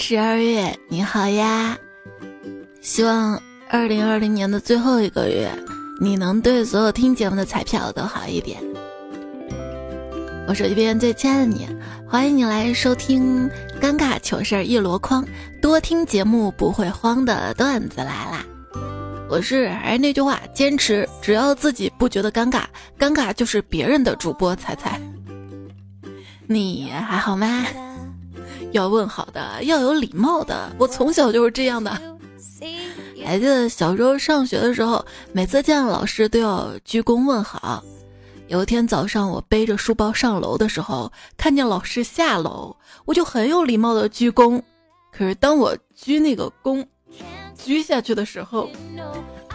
[0.00, 1.76] 十二月，你好呀！
[2.80, 5.50] 希望二零二零年的最后一个月，
[6.00, 8.62] 你能对所有听节目的彩票都好一点。
[10.46, 11.68] 我手机边最亲爱的你，
[12.08, 13.50] 欢迎你来收听
[13.80, 15.26] 尴尬糗事一箩筐，
[15.60, 18.46] 多听节目不会慌的段子来啦！
[19.28, 22.62] 我是还是那句话，坚持，只要自己不觉得尴尬，
[22.96, 24.98] 尴尬就是别人的主播彩彩。
[26.46, 27.66] 你还好吗？
[28.72, 30.70] 要问好的，要有礼貌的。
[30.78, 31.90] 我从小就是这样的。
[33.24, 37.82] 还记得小时候上学的时候，每次见老师都要鞠躬问好。
[38.46, 44.62] 有一天早上，我背着书包上楼的时候，看见老师下楼，我就很有礼貌的鞠躬。
[45.12, 46.86] 可是当我鞠那个躬，
[47.54, 48.70] 鞠下去的时候，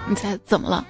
[0.07, 0.85] 你猜怎么了？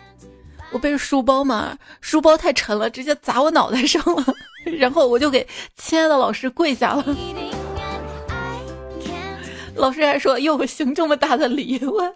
[0.71, 4.25] 我背着书包嘛，书包太沉了，直接砸我脑袋上了。
[4.77, 5.47] 然后我就给
[5.77, 7.05] 亲爱的老师跪下了。
[9.75, 12.15] 老师还说：“哟，行这么大的礼，我。”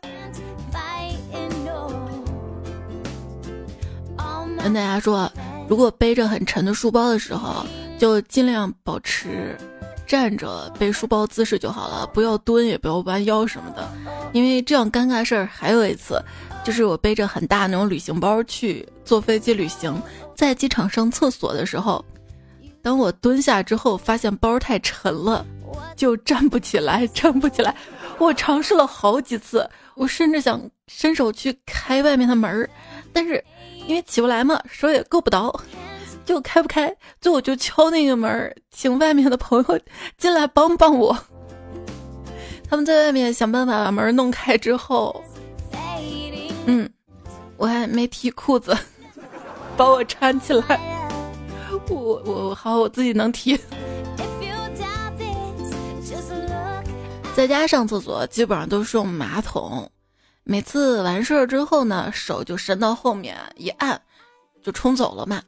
[4.63, 5.31] 跟大家说，
[5.69, 7.65] 如果背着很沉的书包的时候，
[7.97, 9.57] 就尽量保持
[10.05, 13.87] 站着背书包姿势就好了，不要蹲，也不要弯腰什么的，
[14.33, 16.21] 因为这样尴尬事儿还有一次，
[16.65, 20.01] 就是我背着很大那种旅行包去坐飞机旅行，
[20.35, 22.03] 在机场上厕所的时候，
[22.81, 25.45] 当我蹲下之后，发现包太沉了。
[25.95, 27.75] 就站不起来，站不起来。
[28.17, 32.69] 我尝试了好几次，我甚至想伸手去开外面的门儿，
[33.13, 33.43] 但是
[33.87, 35.53] 因为起不来嘛，手也够不着，
[36.25, 36.93] 就开不开。
[37.21, 39.79] 最后就敲那个门儿，请外面的朋友
[40.17, 41.17] 进来帮帮我。
[42.69, 45.23] 他们在外面想办法把门弄开之后，
[46.65, 46.89] 嗯，
[47.55, 48.75] 我还没提裤子，
[49.77, 50.79] 把我搀起来。
[51.89, 53.57] 我我好，我自己能提。
[57.37, 59.87] 在家上厕所基本上都是用马桶，
[60.43, 64.01] 每次完事儿之后呢，手就伸到后面一按，
[64.63, 65.39] 就冲走了嘛。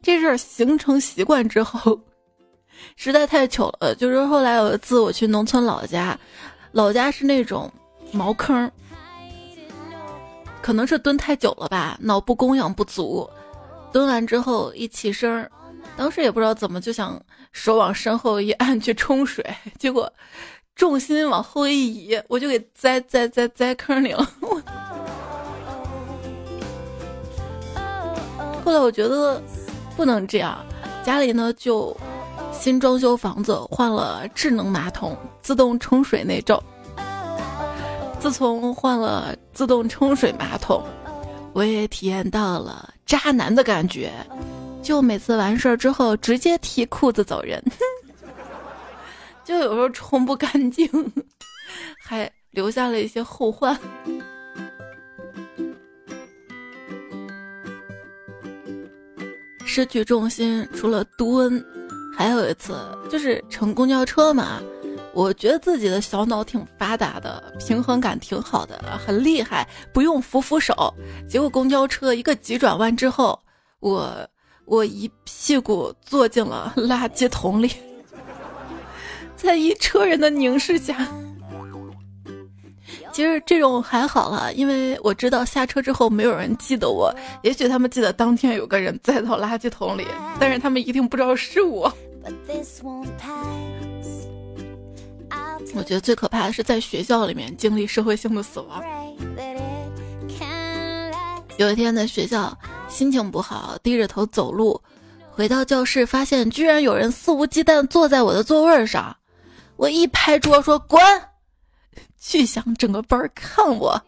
[0.00, 2.00] 这事儿形成习惯之后，
[2.94, 3.96] 实在太糗了。
[3.96, 6.16] 就是后来有一次我去农村老家，
[6.70, 7.68] 老家是那种
[8.12, 8.70] 茅坑，
[10.62, 13.28] 可能是蹲太久了吧，脑部供氧不足，
[13.92, 15.50] 蹲完之后一起身，
[15.96, 17.20] 当时也不知道怎么就想
[17.50, 19.44] 手往身后一按去冲水，
[19.80, 20.08] 结果。
[20.74, 24.28] 重心往后一移，我就给栽栽栽栽坑里了。
[28.64, 29.40] 后来我觉得
[29.96, 30.58] 不能这样，
[31.04, 31.96] 家里呢就
[32.52, 36.62] 新装修房子，换了智能马桶，自动冲水那种。
[38.18, 40.82] 自从换了自动冲水马桶，
[41.52, 44.10] 我也体验到了渣男的感觉，
[44.82, 47.62] 就每次完事儿之后直接提裤子走人。
[49.44, 50.88] 就有时候冲不干净，
[52.02, 53.78] 还留下了一些后患。
[59.66, 61.64] 失去重心，除了蹲，
[62.16, 62.76] 还有一次
[63.10, 64.62] 就是乘公交车嘛。
[65.12, 70.92] 我觉得自己的小脑挺发达的，平衡感挺好的，很厉害，不用扶扶手。
[71.28, 73.38] 结果公交车一个急转弯之后，
[73.80, 74.28] 我
[74.64, 77.70] 我一屁股坐进了垃圾桶里。
[79.44, 81.06] 在一车人的凝视下，
[83.12, 87.14] 其实这种还好了，因为我知道下车之后没有人记得我。
[87.42, 90.06] 也许他们记得当天有个人栽到垃圾桶里，
[90.40, 91.92] 但是他们一定不知道是我。
[95.74, 98.82] 我觉得最可怕的是在学校里面经历社会性的死亡。
[101.56, 102.56] 有一天在学校
[102.88, 104.80] 心情不好，低着头走路，
[105.30, 109.14] 回到教室发现居然有人肆无忌惮坐在我的座位上。
[109.76, 111.00] 我一拍桌说：“滚！”
[112.18, 114.00] 巨想整个班看我，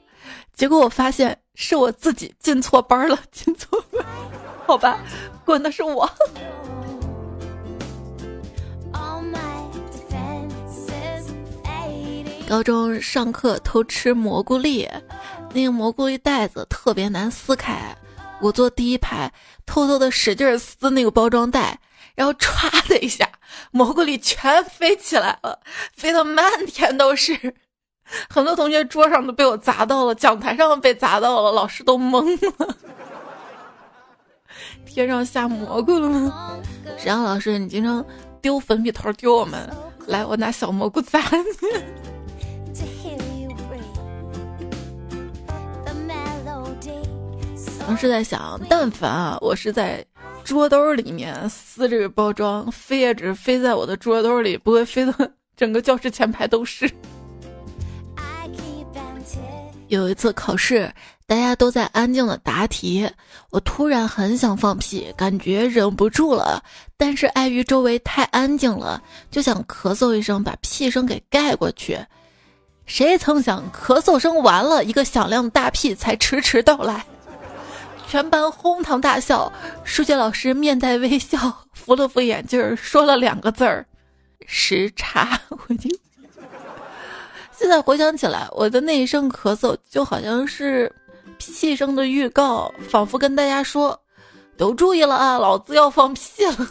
[0.54, 4.04] 结果我发现是我自己进错班了，进错班。
[4.66, 4.98] 好吧，
[5.44, 6.10] 滚的是我。
[12.48, 14.88] 高中上课偷吃蘑菇粒，
[15.52, 17.94] 那个蘑菇粒袋子特别难撕开，
[18.40, 19.30] 我坐第一排，
[19.66, 21.78] 偷偷的使劲撕那个包装袋。
[22.16, 23.30] 然后歘的一下，
[23.70, 25.60] 蘑菇里全飞起来了，
[25.94, 27.54] 飞得满天都是。
[28.28, 32.76] 很多同学桌上都被我砸到了，讲台上被砸到了，老师都懵了。
[34.86, 36.58] 天上下蘑菇了吗？
[36.96, 38.04] 沈阳老师，你经常
[38.40, 39.70] 丢粉笔头丢我们，
[40.06, 41.44] 来，我拿小蘑菇砸你。
[47.86, 50.04] 当时在想，但凡啊，我是在。
[50.46, 55.12] 桌兜里面撕这个包装，飞也只飞在我的桌兜里，不会飞到
[55.56, 56.88] 整个教室前排都是。
[59.88, 60.88] 有一次考试，
[61.26, 63.10] 大家都在安静的答题，
[63.50, 66.62] 我突然很想放屁，感觉忍不住了，
[66.96, 69.02] 但是碍于周围太安静了，
[69.32, 71.98] 就想咳嗽一声把屁声给盖过去。
[72.84, 77.04] 谁曾想咳嗽声完了，一个响亮的大屁才迟迟到来，
[78.16, 79.52] 全班哄堂大笑。
[79.84, 81.36] 数学老师面带微笑，
[81.74, 83.84] 扶了扶眼镜，说了两个字儿
[84.48, 85.38] ：“时差。
[85.68, 85.90] ”我就。
[87.52, 90.90] 现在回想起来，我的那一声咳嗽就好像是
[91.36, 94.00] 屁声的预告，仿佛跟大家说
[94.56, 96.66] ：“都注意了啊，老子要放屁了。”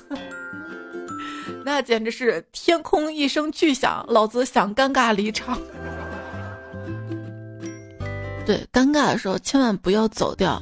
[1.63, 5.61] 那简直是天空一声巨响，老子想尴尬离场。
[8.47, 10.59] 对，尴尬的时候千万不要走掉。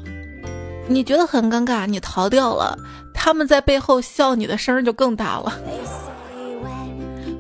[0.88, 2.78] 你觉得很尴尬，你逃掉了，
[3.14, 5.60] 他们在背后笑你的声就更大了。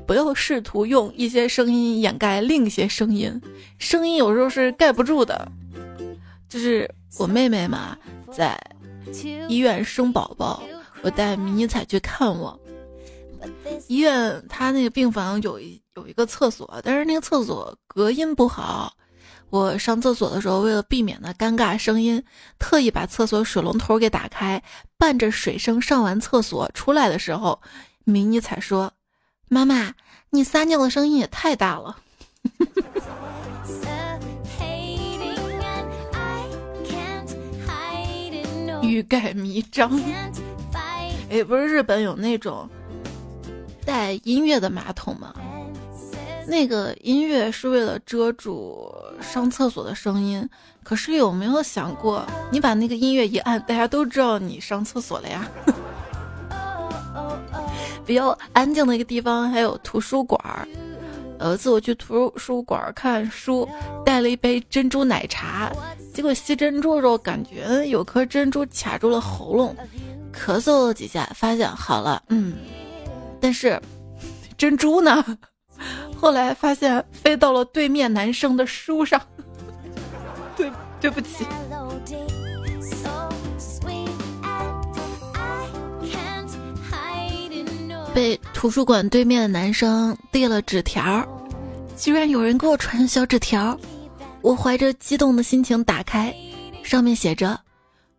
[0.06, 3.42] 不要试图用一些声音掩盖另一些声音，
[3.80, 5.50] 声音有时候是盖不住的。
[6.50, 7.98] 就是我妹妹嘛，
[8.32, 8.60] 在
[9.48, 10.62] 医院生宝宝，
[11.02, 12.60] 我带迷你彩去看我。
[13.88, 18.94] 医院他那个病房有一有一个厕所，但是那个厕所隔音不好。
[19.54, 22.24] 我上厕所的时候，为了避免那尴尬声音，
[22.58, 24.64] 特意把厕所水龙头给打开，
[24.98, 27.62] 伴着水声上完厕所出来的时候，
[28.04, 28.92] 迷你才说。
[29.50, 29.94] 妈妈，
[30.32, 31.98] 你撒尿的声音也太大了。
[38.82, 40.02] 欲盖弥彰。
[41.30, 42.68] 哎，不是日本有那种
[43.86, 45.32] 带音乐的马桶吗？
[46.48, 50.48] 那个音乐是为了遮住上厕所的声音。
[50.84, 55.50] 可是有没有想过，你把那个音乐一按，大家都知道你上厕所了呀？
[58.06, 60.68] 比较安静的一个地方还有图书馆儿。
[61.40, 63.68] 有一次我去图书馆看书，
[64.06, 65.72] 带了一杯珍珠奶茶，
[66.14, 69.76] 结果吸珍珠的时候感觉有颗珍珠卡住了喉咙，
[70.34, 72.54] 咳嗽了几下，发现好了，嗯，
[73.40, 73.82] 但是
[74.58, 75.26] 珍珠呢？
[76.16, 79.22] 后来发现飞到了对面男生的书上，
[80.56, 81.46] 对，对不起。
[88.14, 91.28] 被图书馆对面的男生递了纸条，
[91.98, 93.76] 居然有人给我传小纸条，
[94.42, 96.32] 我怀着激动的心情打开，
[96.84, 97.60] 上面写着：“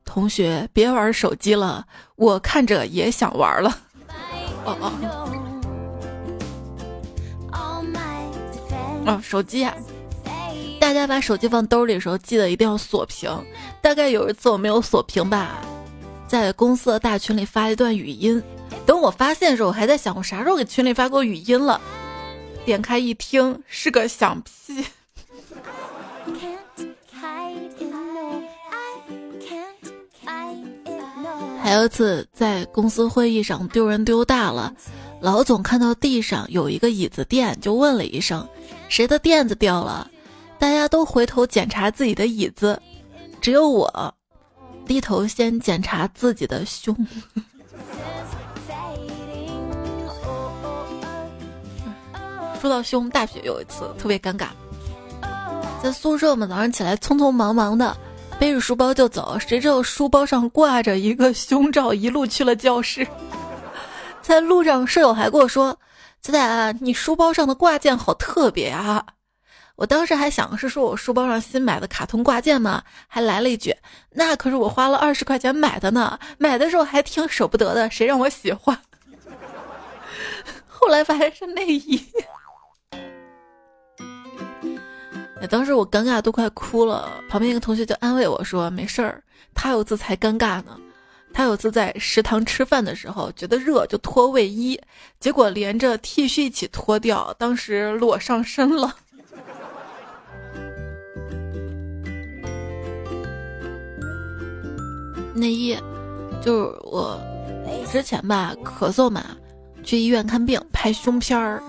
[0.05, 3.78] 同学别玩手机了，我看着也想玩了。
[4.66, 4.93] ”哦哦，
[9.06, 9.74] 哦，手机啊！
[10.80, 13.30] 大家把手机放兜里的时候，记得一定要锁屏。
[13.80, 15.60] 大概有一次我没有锁屏吧，
[16.26, 18.42] 在公司的大群里发了一段语音。
[18.86, 21.80] 等我发现的时候，我还在想我啥时候给群里发过语音了。
[22.64, 24.84] 点开一听，是个响屁。
[31.62, 34.74] 还有一次在公司会议上丢人丢大了，
[35.20, 38.46] 老总看到地上有一个椅子垫，就问了一声
[38.88, 40.10] ：“谁的垫子掉了？”
[40.58, 42.81] 大家都回头检查自己的椅子，
[43.40, 44.14] 只有我
[44.86, 46.96] 低头先检查自己的胸。
[52.60, 54.47] 说到胸，大学有一次特别尴尬，
[55.82, 57.94] 在宿舍嘛，早上起来匆匆忙忙的
[58.38, 63.06] 背着书包就走，谁知道书包上挂着一个胸罩，一路去了教室。
[64.23, 65.78] 在路上，舍友还跟我说
[66.25, 69.04] ：“仔仔，你书包上的挂件好特别啊！”
[69.76, 73.76] 我当时还想是说我书包上新买的卡通挂件吗，还来了一句
[74.11, 78.75] ：“那可是我花了二十块钱买的呢，买的时候还挺舍不得的，谁让我喜欢？”
[80.66, 82.02] 后来发现是内衣。
[85.50, 89.23] 当时我尴尬都快哭了，旁边一个同学就安慰我说：“没事儿，
[89.54, 90.81] 他有字才尴尬呢。
[91.35, 94.81] 他有次在食堂吃饭的时候，觉得热就脱卫衣，
[95.19, 98.95] 结果连着 T 恤一起脱掉，当时裸上身了。
[105.35, 105.76] 内衣
[106.41, 107.21] 就是我
[107.91, 109.37] 之前吧咳嗽嘛，
[109.83, 111.61] 去医院看病拍胸片儿，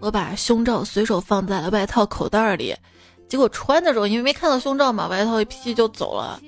[0.00, 2.74] 我把胸罩随手放在了外套口袋里。”
[3.28, 6.40] 结果穿的时候，因为没看到胸罩嘛，外套一披就走了。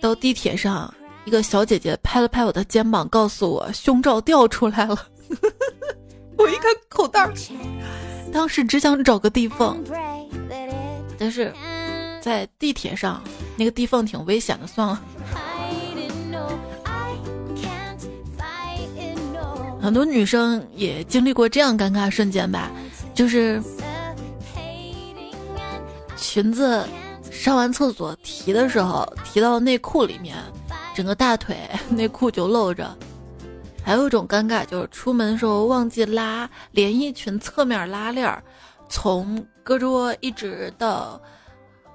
[0.00, 0.92] 到地铁上，
[1.24, 5.06] 一个小姐姐拍了拍我的肩膀，告诉我胸罩掉出来了。
[6.36, 7.30] 我一看口袋，
[8.32, 9.78] 当时只想找个地缝，
[11.18, 11.52] 但是
[12.20, 13.22] 在地铁上
[13.56, 15.02] 那个地缝挺危险的，算了。
[19.80, 22.70] 很多女生也经历过这样尴尬瞬间吧。
[23.14, 23.62] 就是
[26.16, 26.86] 裙子
[27.30, 30.36] 上完厕所提的时候提到内裤里面，
[30.94, 31.56] 整个大腿
[31.88, 32.96] 内裤就露着。
[33.82, 38.42] 还有一种尴尬就是出门的时候忘记拉连衣裙侧面拉链儿，
[38.88, 41.20] 从胳肢窝一直到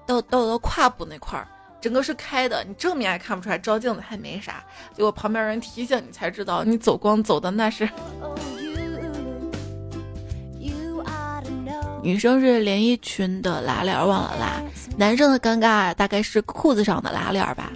[0.05, 1.47] 到到到胯部那块儿，
[1.79, 4.63] 整个是开的，你正面还看不出来，照镜子还没啥，
[4.95, 7.87] 结果旁边人提醒你才知道，你走光走的那是。
[12.01, 14.61] 女生是连衣裙的拉链忘了拉，
[14.97, 17.71] 男生的尴尬大概是裤子上的拉链吧。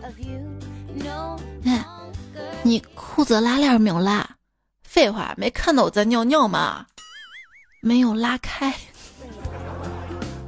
[2.69, 4.29] 你裤子拉链没有拉？
[4.83, 6.85] 废话，没看到我在尿尿吗？
[7.81, 8.71] 没有拉开，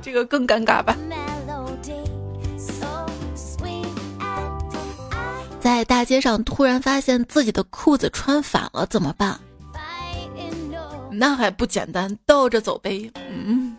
[0.04, 0.96] 这个更尴尬吧？
[5.60, 9.40] 在大街上突然发现自己的裤子穿反了，怎么办？
[11.12, 13.12] 那还不简单，倒着走呗。
[13.32, 13.75] 嗯，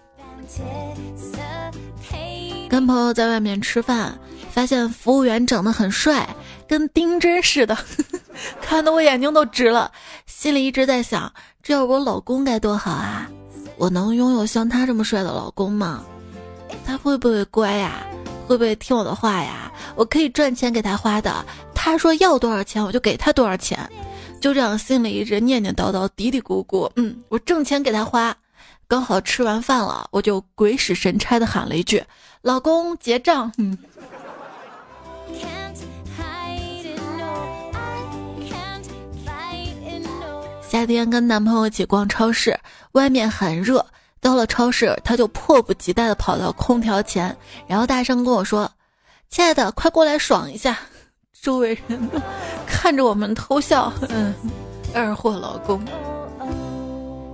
[2.68, 4.18] 跟朋友在外面吃饭，
[4.50, 6.28] 发现服务员长得很帅，
[6.72, 7.76] 跟丁真似的，
[8.62, 9.92] 看得我眼睛都直了。
[10.24, 11.30] 心里一直在想，
[11.62, 13.28] 这要我老公该多好啊！
[13.76, 16.02] 我能拥有像他这么帅的老公吗？
[16.86, 18.06] 他会不会乖呀？
[18.46, 19.70] 会不会听我的话呀？
[19.94, 23.78] 我可以赚钱给他花的，他说要多少钱我就给他多少钱。
[24.40, 26.90] 就这样，心里一直念念叨叨、嘀嘀咕咕。
[26.96, 28.34] 嗯，我挣钱给他花。
[28.88, 32.02] 刚好吃完饭了，我就鬼使神差的喊了一句
[32.40, 33.76] ：“老公，结账。”嗯。
[40.72, 42.58] 夏天跟男朋友一起逛超市，
[42.92, 43.84] 外面很热。
[44.22, 47.36] 到了超市，他就迫不及待的跑到空调前，
[47.66, 48.72] 然后大声跟我说
[49.28, 50.78] ：“亲爱的，快过来爽一下。”
[51.42, 52.00] 周围人
[52.66, 54.34] 看着我们偷笑，嗯，
[54.94, 55.78] 二货老公。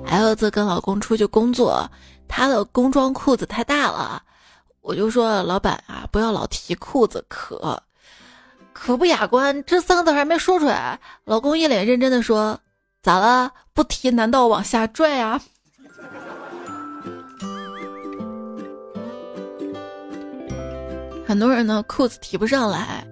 [0.05, 1.89] 还有次跟老公出去工作，
[2.27, 4.21] 他的工装裤子太大了，
[4.81, 7.81] 我就说老板啊，不要老提裤子，可
[8.73, 9.63] 可不雅观。
[9.63, 12.59] 这三个字还没说出来，老公一脸认真的说
[13.09, 13.51] ：“咋了？
[13.73, 15.41] 不提难道往下拽啊？”
[21.27, 23.03] 很多人呢裤子提不上来。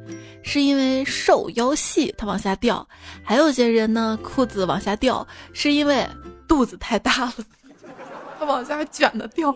[0.43, 2.87] 是因为瘦腰细，它往下掉；
[3.25, 6.07] 还有些人呢，裤子往下掉，是因为
[6.47, 7.33] 肚子太大了，
[8.39, 9.51] 它往下卷的掉。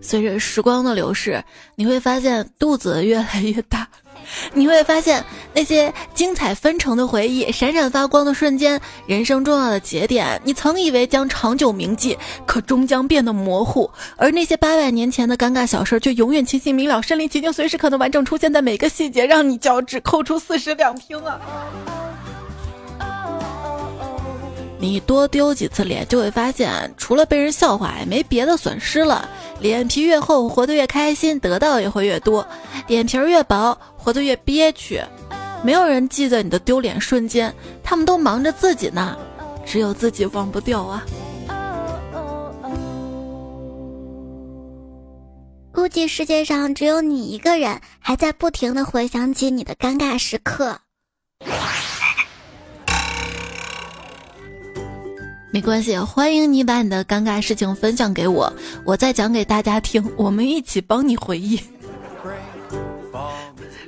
[0.00, 1.44] 随着时光的流逝，
[1.76, 3.86] 你会发现肚子越来越大。
[4.52, 12.16] 你会发现那些精彩纷呈的回忆、闪闪发光的瞬间、人生重要的节点，你曾以为将长久铭记，
[12.46, 21.40] 可终将变得模糊；而那些八百年前的尴尬小事，却永远清晰明了、身临其境，随时可能完整出现在每个细节，让你脚趾抠出四室两厅啊！
[24.80, 29.28] 你多丢几次脸，就会发现，除了被人笑话，也没别的损失了。
[29.60, 32.46] 脸皮越厚，活得越开心，得到也会越多；
[32.86, 35.02] 脸皮越薄，活得越憋屈。
[35.64, 39.18] 没有人记得你的丢脸瞬间，他们都忙着自己呢，
[39.66, 41.04] 只有自己忘不掉啊。
[45.72, 50.78] 估计世界上只有你一个人，还在不停的回想起你的尴尬时刻。
[55.50, 58.52] 没关系，欢迎你把你的尴尬事情分享给我，
[58.84, 61.58] 我再讲给大家听，我们一起帮你回忆。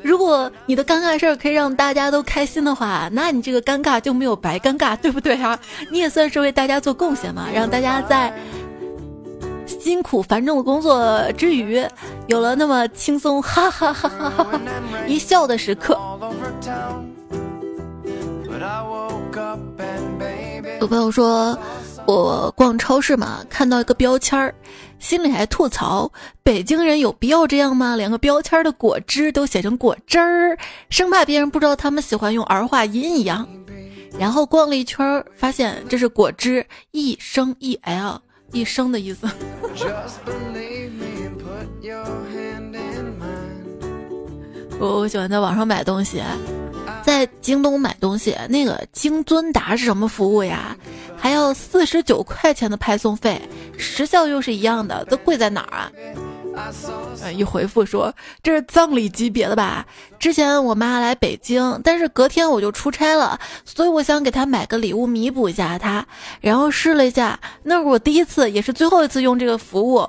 [0.02, 5.58] 如果你的尴尬事儿可以让大家都开心的话，那你这个尴尬就没有白尴尬，对不对啊？
[5.90, 8.32] 你也算是为大家做贡献嘛，让大家在
[9.66, 11.86] 辛苦繁重的工作之余，
[12.26, 14.60] 有了那么轻松哈哈哈哈哈哈
[15.06, 15.98] 一笑的时刻。
[18.48, 19.09] But I will
[20.80, 21.58] 有朋友说，
[22.06, 24.54] 我逛超市嘛，看到一个标签儿，
[24.98, 26.10] 心里还吐槽：
[26.42, 27.96] 北京人有必要这样吗？
[27.96, 30.56] 连个标签的果汁都写成果汁儿，
[30.88, 33.46] 生怕别人不知道他们喜欢用儿化音一样。
[34.18, 38.20] 然后逛了一圈，发现这是果汁，一生一 l
[38.52, 39.28] 一生的意思。
[44.78, 46.22] 我我喜欢在网上买东西。
[47.02, 50.76] 在京东买东西，那个京尊达是什么服务呀？
[51.16, 53.40] 还要四十九块钱的派送费，
[53.76, 55.92] 时效又是一样的，都贵在哪儿啊？
[57.30, 59.86] 一回复说这是葬礼级别的吧？
[60.18, 66.06] 之前我妈来北京，但是隔天我就出差了，所以我想给她买个礼物弥补一下她。
[66.40, 70.08] 然后试了一下，那是我第一次，也是最后一次用这个服务。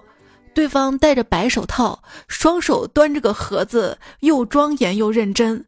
[0.54, 5.66] 对方戴着白手套，双手端着个盒子，又庄严又认真。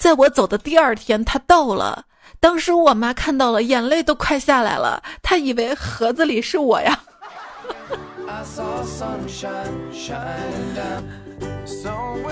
[0.00, 2.06] 在我走的第二天，他到了，
[2.40, 6.98] 当时我妈看到了，眼泪都快下来了，她以为盒子里是我呀。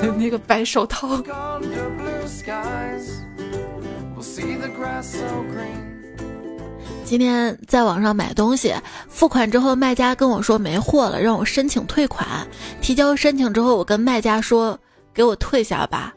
[0.17, 1.21] 那个白手套。
[7.05, 8.75] 今天在网上买东西，
[9.09, 12.27] 付款之后，卖家跟我说没货了，让我申请退款。
[12.81, 14.79] 提交申请之后，我跟卖家说
[15.13, 16.15] ：“给我退下吧。”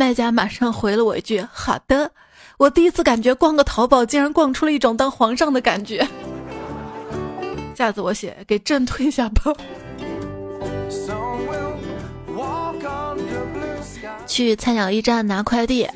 [0.00, 2.10] 卖家马上回了我一句：“好的。”
[2.56, 6.08] 我第一次感觉逛个淘宝竟然逛出了一种当皇上的感觉。
[7.76, 9.52] 下次我写给朕退下吧。
[14.26, 15.86] 去菜鸟驿站拿快递，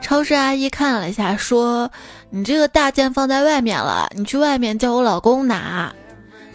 [0.00, 1.90] 超市阿姨看了一下，说
[2.32, 5.94] ：“你这个大件放在外面了，你去外面叫我老公拿。”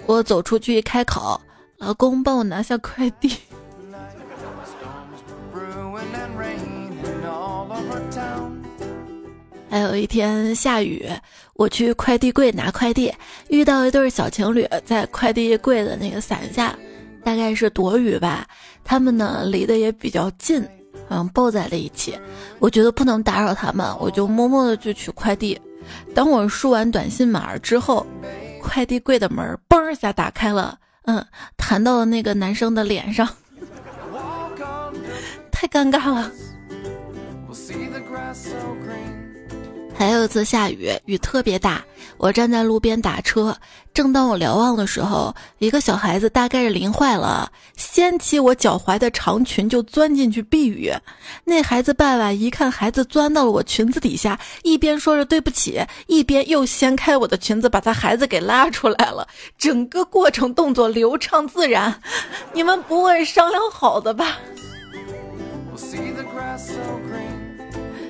[0.07, 1.39] 我走出去一开口
[1.77, 3.37] ：“老公，帮我拿下快递。”
[9.69, 11.05] 还有一天下雨，
[11.53, 13.13] 我去快递柜拿快递，
[13.49, 16.77] 遇到一对小情侣在快递柜的那个伞下，
[17.23, 18.47] 大概是躲雨吧。
[18.83, 20.65] 他们呢离得也比较近。
[21.09, 22.19] 嗯，抱在了一起，
[22.59, 25.57] 我觉得不能打扰他们，我就默默的就取快递。
[26.13, 28.05] 当我输完短信码之后，
[28.61, 33.25] 快递柜的门嘣一下打开了，嗯，弹到了那个男生的脸上，
[35.49, 36.29] 太尴尬了。
[39.97, 41.83] 还有一次下雨，雨特别大，
[42.17, 43.57] 我站在路边打车。
[43.95, 50.93] 正当我瞭望的时候，一个小孩子大概是淋坏了，掀起我脚踝的长裙就钻进去避雨。
[51.43, 59.27] 那孩子爸爸一看孩子钻到了我裙子底下，一边说着对不起，一边又掀开我的裙子，把他孩子给拉出来了。
[59.57, 61.99] 整个过程动作流畅自然，
[62.53, 64.37] 你们不会商量好的吧？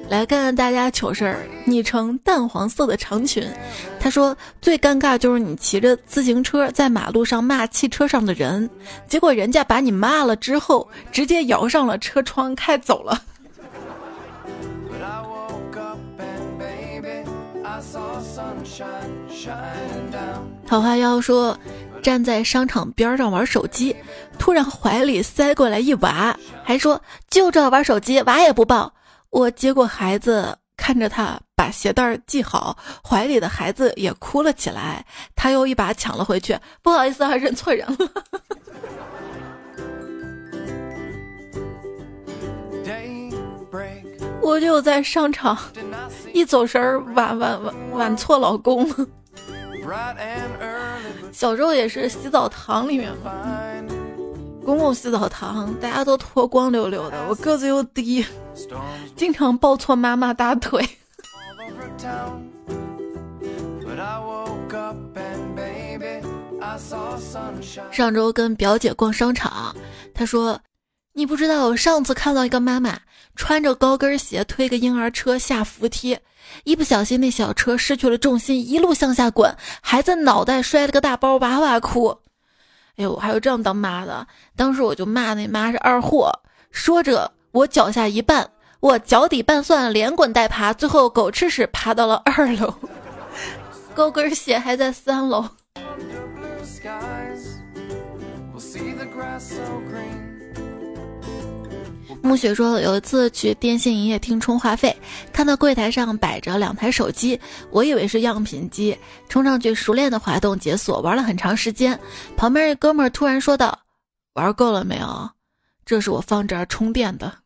[0.10, 3.46] 来看看大家糗事儿，昵称淡黄色的长裙，
[4.00, 8.70] 他说最尴尬就是你骑着自行车在马路上骂汽车上的人，
[9.08, 13.22] 结果人家把你骂了之后，直接摇上了车窗开走了。
[20.66, 21.58] 桃花妖说，
[22.02, 23.96] 站在商场边上玩手机，
[24.40, 28.94] 突然怀里塞过来一娃，还说就这玩手机，娃也不抱。
[29.30, 35.06] 我接过孩子，看着他把鞋带系好，怀里的孩子也哭了起来。
[35.36, 37.98] 他又一把抢了回去，不好意思啊，认错人了。
[44.42, 45.58] 我就在商场，
[46.34, 48.96] 一走神儿，挽挽挽挽错老公了。
[51.34, 53.32] 小时候也是洗澡堂里面嘛。
[54.66, 58.26] 公共洗澡堂，大家都脱光溜溜的，我个子又低，
[59.16, 60.88] 经常抱错妈妈大腿。
[67.92, 69.76] 上周跟表姐逛商场，
[70.14, 70.60] 她说
[71.14, 73.00] ：“你不知道，我上次看到一个妈妈
[73.36, 76.18] 穿着高跟鞋推个婴儿车下扶梯，
[76.64, 82.18] 一不小心那小车失去了重心，一路向下滚，孩子脑袋摔了个大包，哇哇哭。”
[82.98, 84.26] 哎呦，还有这样当妈的！
[84.56, 86.32] 当时我就骂那妈是二货。
[86.72, 88.46] 说着，我脚下一绊，
[88.80, 92.74] 我脚底拌蒜，连滚带爬，最后狗吃屎爬到了二楼，
[93.94, 95.46] 高跟鞋还在三楼。
[102.22, 104.96] 暮雪说，有一次去电信营业厅充话费，
[105.32, 107.40] 看到柜台上摆着两台手机，
[107.72, 108.98] 我以为是样品机，
[109.30, 111.98] 冲上去熟练的滑动解锁，玩了很长时间。
[112.36, 113.80] 旁边一哥们突然说道
[114.36, 115.30] ：“玩够了没有？
[115.88, 117.34] 这是我放这儿充电的。”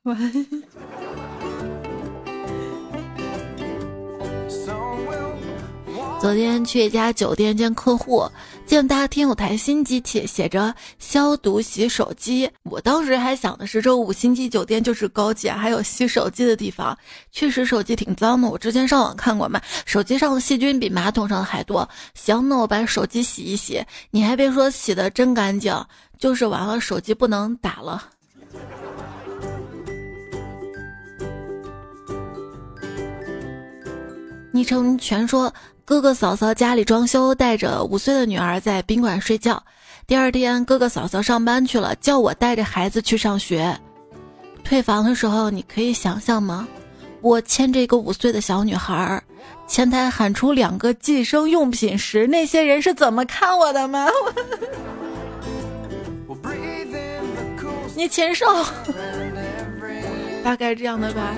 [6.20, 8.30] 昨天去一家酒店见客户，
[8.66, 12.48] 见大厅有台新机器，写着消毒洗手机。
[12.64, 16.96] 我当时还想的是，这五星级酒店就是高级，还有洗手机的地方。
[17.32, 21.90] 确实手机挺脏的，我之前上网看过嘛，手机上的细菌比马桶上的还多。
[22.14, 23.84] 行，那我把手机洗一洗。
[24.12, 25.76] 你还别说，洗的真干净，
[26.20, 28.10] 就是完了手机不能打了。
[34.52, 35.54] 昵称全说。
[35.84, 39.62] 哥哥嫂嫂家里装修，带着五岁的女儿在宾馆睡觉。
[40.08, 43.78] 第二天，哥哥嫂嫂上班去了，叫我带着孩子去上学。
[44.64, 46.66] 退房的时候，你可以想象吗？
[47.20, 49.22] 我牵着一个五岁的小女孩，
[49.68, 54.08] 前台喊出两个计生用品时，那些人是怎么看我的吗？
[57.98, 58.46] 你禽兽！
[60.42, 61.36] 大概这样的吧。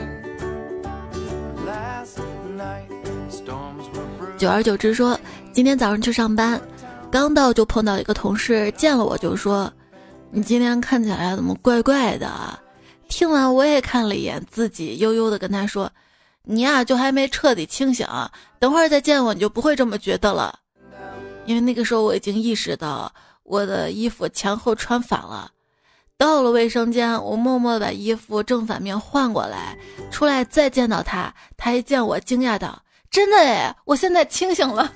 [4.37, 5.19] 久而久之说，
[5.51, 6.59] 今天早上去上班，
[7.11, 9.71] 刚到就碰到一个同事，见了我就说
[10.31, 12.29] ：“你今天看起来怎么怪怪的？”
[13.07, 15.91] 听完我也看了一眼自己，悠悠的跟他说
[16.43, 18.07] ：“你呀，就还没彻底清醒，
[18.59, 20.59] 等会儿再见我，你就不会这么觉得了。”
[21.45, 25.51] 因为那个时候我已经意识到我的衣服前后穿反了。
[26.17, 29.77] 到了卫生间，我默默把衣服正反面换过来，
[30.09, 32.81] 出来再见到他，他一见我惊讶道
[33.13, 34.91] ：“真的哎，我现在清醒了。”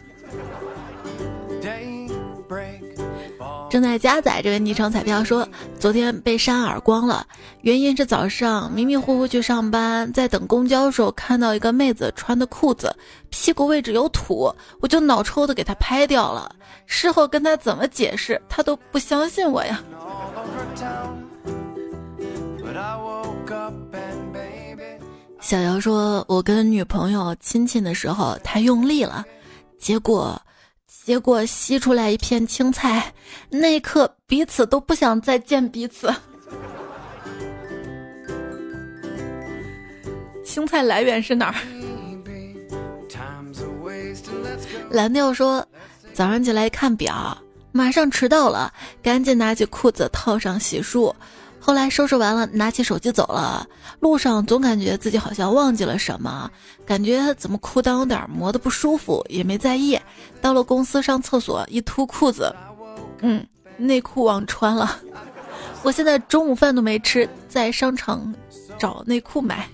[3.69, 7.27] 正在加载这个昵称彩票说，昨天被扇耳光了，
[7.61, 12.95] 原因是早上迷迷糊糊去上班，在等公交时候看到一个妹子穿的裤子
[13.29, 16.49] 屁股位置有土，我就脑抽的给她拍掉了。
[16.87, 19.83] 事后跟她怎么解释，她都不相信我呀。
[25.47, 29.23] 小姚说：“我跟女朋友亲亲的时候太用力了，
[29.79, 30.37] 结果，
[31.05, 33.13] 结果吸出来一片青菜，
[33.49, 36.13] 那一刻彼此都不想再见彼此。
[40.43, 41.55] 青菜来源是哪儿？”
[44.91, 45.65] 蓝调说
[46.11, 47.37] ：“早上起来看表，
[47.71, 51.15] 马上迟到了，赶紧拿起裤子套上洗漱。”
[51.67, 53.67] 后来收拾完了，拿起手机走了。
[53.99, 56.49] 路上总感觉自己好像忘记了什么，
[56.85, 59.99] 感觉怎么裤裆有点磨得不舒服，也没在意。
[60.39, 62.55] 到了公司上厕所，一脱裤子，
[63.19, 64.97] 嗯，内裤忘穿了。
[65.83, 68.33] 我现在中午饭都没吃，在商场
[68.79, 69.67] 找内裤买。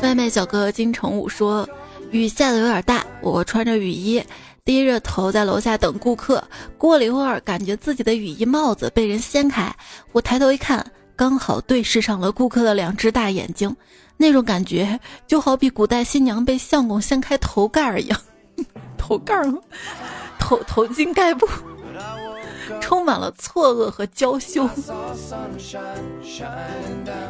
[0.00, 1.68] 外卖小哥金城武说
[2.12, 4.22] ：“雨下的有点大，我穿着雨衣。”
[4.64, 6.42] 低着头在楼下等顾客，
[6.78, 9.70] 过了一会儿，感觉自己的雨衣帽子被人掀开，
[10.12, 13.76] 我抬头一看，刚好对视上了顾客的两只大眼睛，
[14.16, 18.18] 那种感觉就好比古代新娘被相公掀开头盖儿一样，
[18.96, 19.44] 头盖儿，
[20.38, 21.46] 头头巾盖布，
[22.80, 24.66] 充满了错愕和娇羞。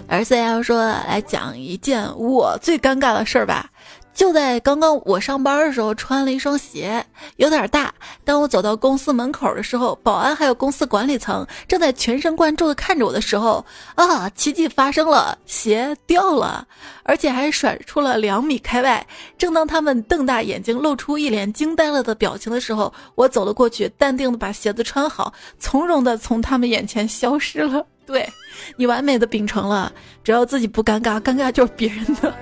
[0.06, 3.68] 而现在要说来讲一件我最尴尬的事儿吧。
[4.14, 7.04] 就在刚刚，我上班的时候穿了一双鞋，
[7.36, 7.92] 有点大。
[8.24, 13.64] 当我走到公司门口的时候，保安还有公司管理层正在全神贯注的看着我的时候，
[13.96, 16.64] 啊，奇迹发生了，鞋掉了，
[17.02, 19.04] 而且还甩出了两米开外。
[19.36, 27.84] 正当他们瞪大眼睛，露出一脸惊呆了的表情的时候，我走了过去，淡定的把鞋子穿好，从容的从他们眼前消失了。
[28.06, 28.28] 对
[28.76, 29.90] 你完美的秉承了，
[30.22, 32.32] 只要自己不尴尬，尴尬就是别人的。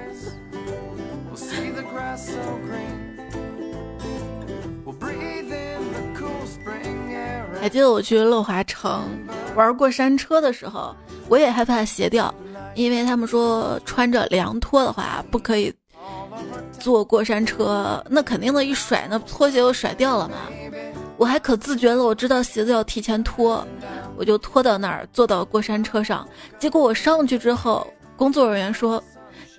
[7.62, 9.08] 还记得我去乐华城
[9.54, 10.92] 玩过山车的时候，
[11.28, 12.34] 我也害怕鞋掉，
[12.74, 15.72] 因为他们说穿着凉拖的话不可以
[16.80, 20.34] 坐过山车，那肯定的一甩，那拖鞋就甩掉了嘛。
[21.16, 23.64] 我还可自觉的，我知道鞋子要提前脱，
[24.16, 26.28] 我就拖到那儿坐到过山车上。
[26.58, 29.00] 结果我上去之后，工作人员说，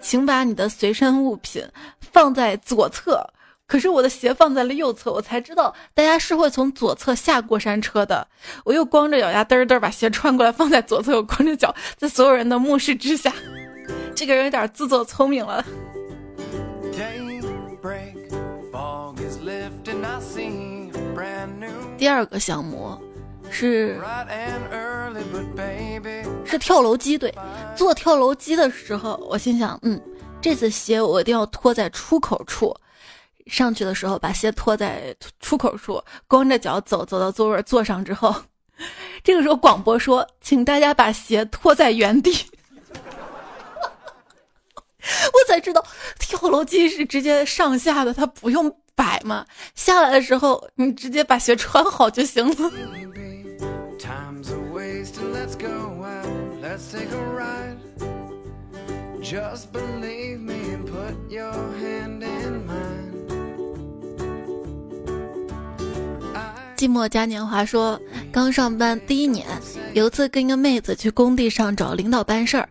[0.01, 1.63] 请把你的随身物品
[2.01, 3.25] 放在左侧。
[3.65, 8.27] 可是我的鞋放在了右侧，我才知道大家是会从左侧下过山车的。
[8.65, 13.33] 我又光着脚丫嘚儿嘚儿把鞋穿过来放在左侧，我光着脚在所有人的目视之下，
[14.13, 15.65] 这个人有点自作聪明了。
[21.97, 22.97] 第二个项目
[23.49, 23.99] 是
[26.45, 27.33] 是跳楼机，对，
[27.75, 29.99] 做跳楼机的时候，我心想，嗯，
[30.41, 32.75] 这次鞋我一定要拖在出口处。
[33.47, 38.35] 上去的时候，把鞋脱在出口处，光着脚走，走到座位坐上之后，
[39.23, 42.31] 这个时候广播说：“请大家把鞋脱在原地。
[45.33, 45.85] ”我才知道
[46.19, 49.45] 跳楼机是直接上下的，它不用摆嘛。
[49.75, 52.71] 下来的时候，你直接把鞋穿好就行了。
[66.83, 67.97] 寂寞嘉年华说，
[68.29, 69.47] 刚上班第一年，
[69.93, 72.67] 有一次跟一个妹子去工地上找领导办事儿，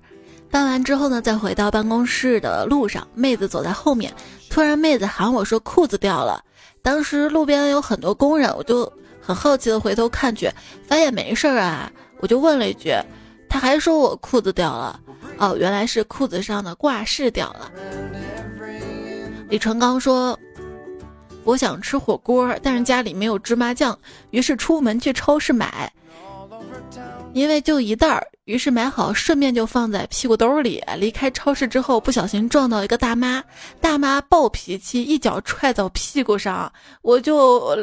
[0.51, 4.13] 办完之后呢，再回到办公室的路上，妹子走在后面，
[4.51, 6.45] 突然妹子喊我说裤子掉了。
[6.83, 10.51] 当时路边有很多工人，我就很好奇的回头看去，
[10.87, 12.95] 发现没事儿啊，我就问了一句，
[13.49, 15.01] 他还说我裤子掉了，
[15.39, 17.73] 哦，原来是裤子上的挂饰掉了。
[19.49, 20.39] 李成刚说。
[21.45, 23.99] 我想吃火锅，但是家里没有芝麻酱，
[24.31, 25.93] 于是出门去超市买，
[27.33, 30.83] 因为就一袋儿，于是买好，顺便就放在屁股兜里。
[30.99, 33.43] 离开超市之后，不小心撞到一个大妈，
[33.81, 37.77] 大妈暴脾气，一脚踹到屁股上，我就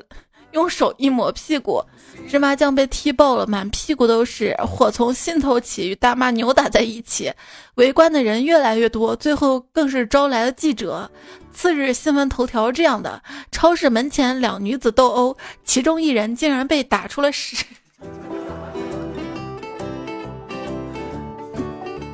[0.52, 1.84] 用手一抹屁股，
[2.28, 7.32] 芝麻酱被踢爆了，满屁股都是，火从心头起，与大妈扭打在一起。
[7.76, 11.10] 围观的人越来越多，最后更是招来了记者。
[11.54, 17.66] 次日新闻头条这样的：超市门前两女子斗殴，其中一人竟然被打出了屎。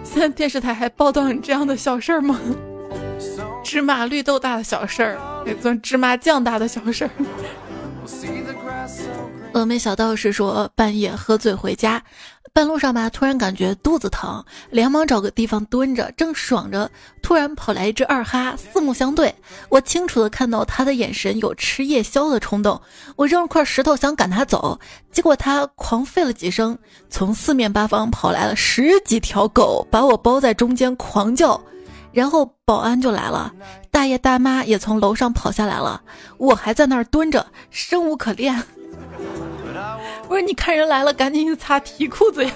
[0.03, 2.39] 现在电视台还报道你这样的小事儿吗？
[3.63, 7.11] 芝麻绿豆大的小事儿，也算芝麻酱大的小事儿。
[9.53, 12.01] 峨眉小道士说，半夜喝醉回家。
[12.53, 16.89] 半路上吧，突然感觉肚子疼，连忙找个地方蹲着，正爽着，
[17.21, 19.35] 突然跑来一只二哈，四目相对，
[19.67, 22.81] 我清楚的看到他的眼神有吃夜宵的冲动，
[23.17, 24.79] 我扔了块石头想赶他走，
[25.11, 26.77] 结果他狂吠了几声，
[27.09, 31.61] 从四面八方跑来了十几条狗，把我包在中间狂叫，
[32.13, 33.53] 然后保安就来了，
[33.95, 36.01] 大爷大妈也从楼上跑下来了，
[36.35, 38.53] 我还在那儿蹲着，生无可恋。
[40.27, 42.51] 不是你看人来了，赶紧去擦皮裤子呀！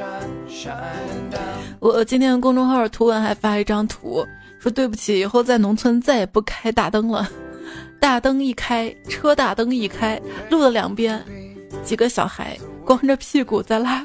[1.78, 4.26] 我今天公众号图文还发一张图，
[4.58, 7.28] 说对不起，以后在农村再也不开大灯了。
[8.00, 11.22] 大灯一开，车大灯一开，路的两边
[11.84, 14.02] 几个小孩光着屁股在拉。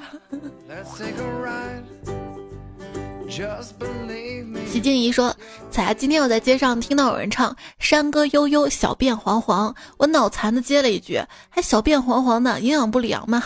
[3.28, 5.36] 齐静怡说
[5.72, 13.44] ：“彩，今天我在街上听到有人唱《山歌悠悠，小便黄黄》，我脑残的接了一句：还小便黄黄的，营养不良吗？”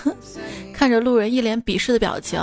[0.74, 2.42] 看着路人一脸鄙视的表情，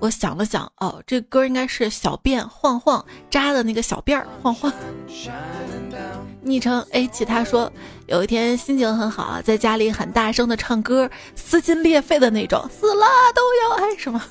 [0.00, 4.72] 我想了想，哦，这歌应该是小便晃晃扎的那个小辫儿晃晃。
[6.42, 7.72] 昵称 A 其他说
[8.06, 14.22] ：“有一天心情很好，在家里很大声的唱歌，撕心裂肺的那种，死了都要爱什么。”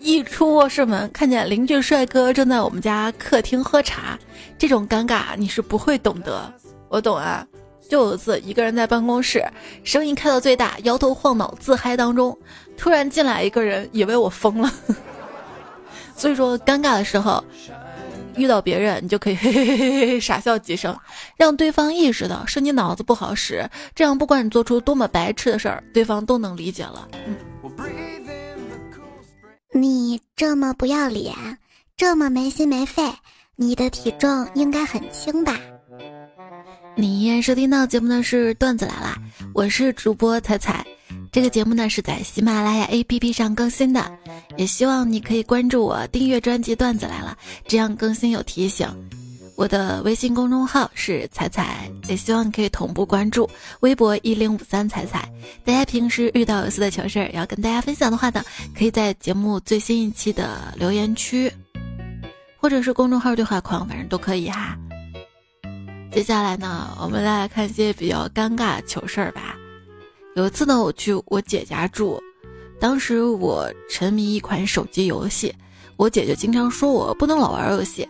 [0.00, 4.18] 一出卧室门，看见邻居帅哥正在我们家客厅喝茶，
[4.58, 6.52] 这种尴尬你是不会懂得。
[6.88, 7.46] 我懂啊，
[7.88, 9.44] 就有一次一个人在办公室，
[9.84, 12.36] 声音开到最大，摇头晃脑自嗨当中，
[12.78, 14.72] 突然进来一个人，以为我疯了。
[16.16, 17.44] 所以说，尴尬的时候
[18.36, 20.96] 遇到别人，你就可以嘿嘿嘿嘿傻笑几声，
[21.36, 27.06] 让对方意识到是你脑子不好使，这样不管你做出多么白痴的事儿，对方都能理解了。
[27.26, 27.36] 嗯。
[29.72, 31.32] 你这么不要脸，
[31.96, 33.02] 这么没心没肺，
[33.54, 35.56] 你的体重应该很轻吧？
[36.96, 39.16] 你依然收听到节目的是段子来啦，
[39.54, 40.84] 我是主播彩彩。
[41.30, 44.10] 这个节目呢是在喜马拉雅 APP 上更新的，
[44.56, 48.88] 也希望你可以关注我，订阅专辑段子来了，这样更新有提醒。
[49.60, 53.46] 我的微信公众号是彩彩，也希望你可以同步关注
[53.80, 55.30] 微博一零五三彩彩。
[55.62, 58.42] 大家平时遇到有趣的糗事儿要跟大家分享的话呢，
[58.74, 61.52] 可以在节目最新一期的留言区，
[62.56, 64.78] 或者是公众号对话框，反正都可以哈。
[66.10, 69.54] 接下来呢，我们来看一些比较尴尬的糗事儿吧。
[70.36, 72.18] 有一次呢，我去我姐家住，
[72.80, 75.54] 当时我沉迷一款手机游戏，
[75.96, 78.08] 我姐就经常说我不能老玩游戏。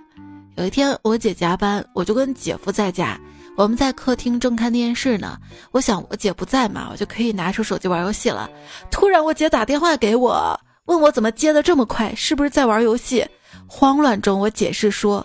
[0.57, 3.19] 有一天我姐加班，我就跟姐夫在家，
[3.57, 5.39] 我们在客厅正看电视呢。
[5.71, 8.51] 我想我姐不在嘛，我就可以拿出手机玩游戏了。
[8.91, 13.27] 突然我姐打电话给我，问我怎么接的这么快，是不是在玩游戏？
[13.67, 15.25] 慌乱中我解释说：“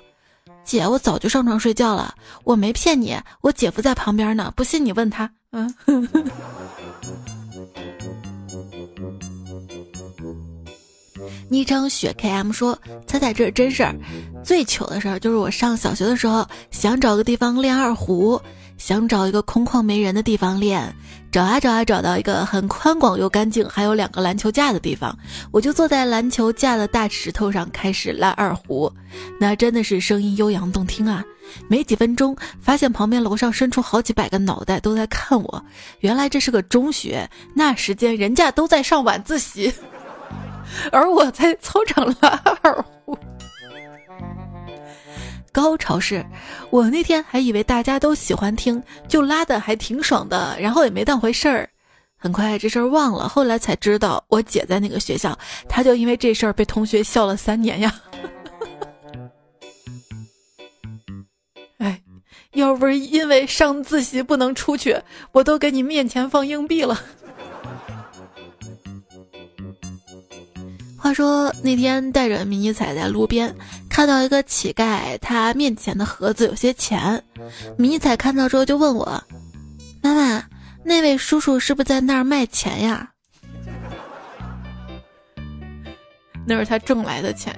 [0.64, 5.74] 姐，我早就上床睡觉了，我没骗你，我姐夫在旁边呢，不信你问他。”嗯。
[11.56, 13.96] 昵称雪 KM 说：“猜猜这是真事儿。
[14.44, 18.42] 最糗的事儿就是我上小学的时候，想找个地方练二胡，
[18.78, 20.94] 想找一个空旷没人的地方练，
[21.32, 25.18] 找啊找啊找到一个很宽广又干净，还有两个篮球架的地方，
[25.50, 28.92] 我就坐在篮球架的大石头上开始拉二胡。
[29.40, 31.24] 那真的是声音悠扬动听啊！
[31.70, 35.66] 没几分钟，发现旁边楼上伸出好几百个脑袋都在看我。
[36.02, 39.74] 原来这是个中学，那时间人家都在上晚自习。”
[40.92, 42.30] 而我在操场拉
[42.62, 43.18] 二胡，
[45.52, 46.26] 高潮是，
[46.70, 51.70] 我那天还以为大家都喜欢听，就拉的还挺爽的，然后也没当回事儿。
[52.18, 55.38] 很快这事儿忘了，后来才知道我姐在那个学校，
[55.70, 57.94] 她就因为这事儿被同学笑了三年呀。
[61.78, 62.02] 哎，
[62.54, 64.98] 要不是因为上自习不能出去，
[65.34, 67.00] 我都给你面前放硬币了。
[71.06, 73.56] 话说那天带着迷彩在路边
[73.88, 77.24] 看到一个乞丐，他面前的盒子有些钱。
[77.78, 79.24] 迷彩看到之后就问我
[80.02, 80.44] ：“妈妈，
[80.84, 83.08] 那位叔叔是不是在那儿卖钱呀？”
[86.44, 87.56] 那是他挣来的钱。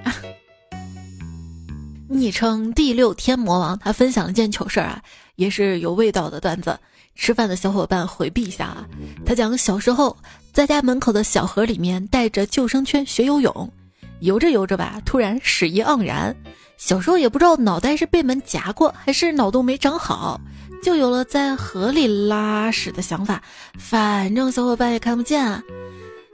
[2.06, 5.00] 昵称第六天魔王，他分享了件糗事儿啊，
[5.36, 6.78] 也是有味道的段子。
[7.14, 8.86] 吃饭的小伙伴回避一下啊。
[9.24, 10.14] 他讲小时候
[10.52, 13.72] 在家门口的小河里面带着救生圈学游泳，
[14.20, 16.34] 游着游着吧，突然屎意盎然。
[16.76, 20.40] 小时候也不知道脑袋是被门夹过还是脑洞没长好，
[20.82, 23.42] 就有了在河里拉屎的想法。
[23.78, 25.62] 反正小伙伴也看不见啊。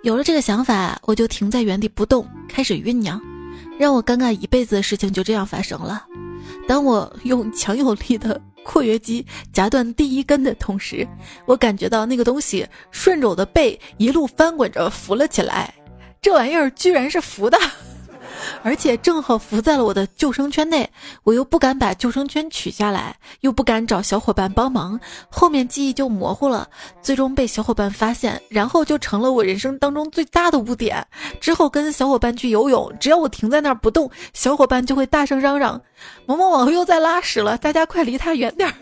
[0.03, 3.21] 有了这个想法，我就停在原地不动，开始酝酿。
[3.79, 6.05] 让我尴尬一辈子的事情就这样发生了。
[6.69, 11.07] 当我用强有力的括约肌夹断第一根的同时，
[11.47, 15.73] 我感觉到那个东西顺着我的背一路翻滚着浮了起来。
[16.21, 17.59] 这玩意儿居然是浮的！
[18.63, 20.89] 而且正好浮在了我的救生圈内，
[21.23, 24.99] 我又不敢把救生圈取下来，又不敢找小伙伴帮忙，
[25.31, 26.69] 后面记忆就模糊了。
[27.03, 31.07] 最终被小伙伴发现，然后就成了我人生当中最大的污点。
[31.41, 35.81] 之后跟小伙伴去游泳，只要我停在那儿不动，小伙伴就会大声嚷嚷
[36.27, 38.75] ：“萌萌往后又在拉屎了，大家快离他远点儿！”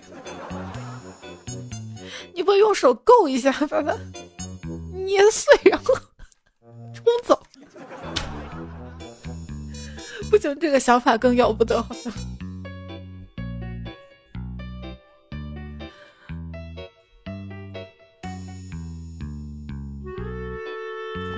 [2.35, 3.95] 你不用手够一下，把它
[4.95, 5.95] 捏碎，然后
[10.33, 11.85] 不行，这个想法更要不得，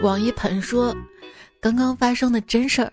[0.01, 0.95] 王一盆说
[1.61, 2.93] ：“刚刚发生的真事儿，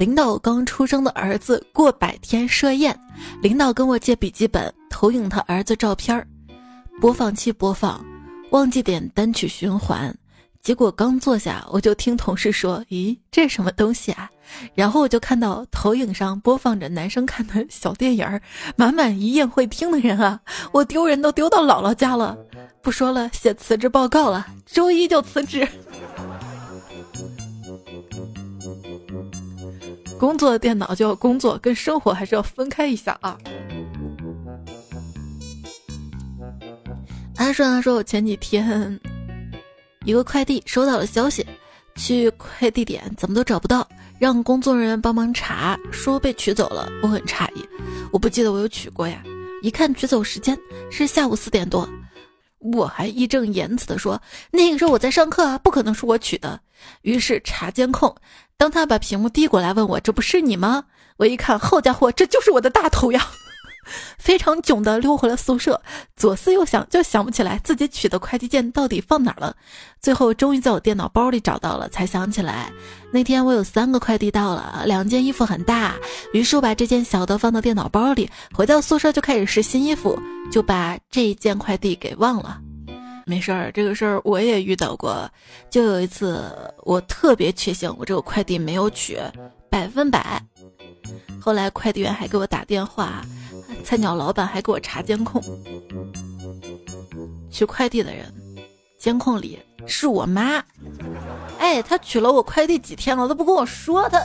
[0.00, 2.98] 领导刚出生的儿子过百天设宴，
[3.40, 6.26] 领导跟我借笔记本投影他儿子照片儿，
[7.00, 8.04] 播放器播放，
[8.50, 10.12] 忘记点单曲循环。”
[10.66, 14.28] 结果刚坐下，我就听同事说：“咦，这什么东西啊？”
[14.74, 18.42] 然后我就看到投影上播放着男生看的小电影儿，
[18.74, 20.40] 满满一宴会厅的人啊！
[20.72, 22.36] 我丢人都丢到姥姥家了，
[22.82, 25.68] 不说了，写辞职报告了，周一就辞职。
[30.18, 33.38] 工作电脑就要工作，跟生活还是要分开一下啊。
[37.36, 39.00] 阿顺他说：“我前几天。”
[40.06, 41.44] 一个快递收到了消息，
[41.96, 43.86] 去快递点怎么都找不到，
[44.20, 46.88] 让工作人员帮忙查，说被取走了。
[47.02, 47.68] 我很诧异，
[48.12, 49.20] 我不记得我有取过呀。
[49.62, 50.56] 一看取走时间
[50.92, 51.88] 是下午四点多，
[52.60, 56.60] 我还义正言辞的说：“那个时候我在上课啊，不可能是我取的。”
[57.02, 58.14] 于是查监控，
[58.56, 60.84] 当他把屏幕递过来问我：“这不是你吗？”
[61.18, 63.26] 我一看，好家伙，这就是我的大头呀！
[64.18, 65.80] 非常囧的溜回了宿舍，
[66.16, 69.54] 左思右想就想不起来自己取的快递件到底放哪儿了。
[70.00, 72.70] 最后终于在我电脑包里找到了，才想起来
[73.10, 75.94] 那天我有三个快递到了，两件衣服很大，
[76.32, 80.18] 于是我把这件小的放到电脑包里，回到宿舍就开始试新衣服，
[80.50, 82.60] 就把这一件快递给忘了。
[83.28, 85.28] 没事儿，这个事儿我也遇到过。
[85.68, 86.48] 就有一次，
[86.84, 89.18] 我特别确信我这个快递没有取，
[89.68, 90.40] 百分百。
[91.40, 93.24] 后来快递员还给我打电话。
[93.86, 95.40] 菜鸟老板还给我查监控，
[97.48, 98.34] 取快递的人，
[98.98, 100.60] 监控里是我妈。
[101.60, 104.08] 哎，他取了我快递几天了都不跟我说。
[104.08, 104.20] 他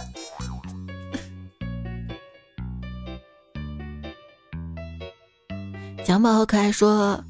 [6.04, 7.24] 蒋宝和可爱说，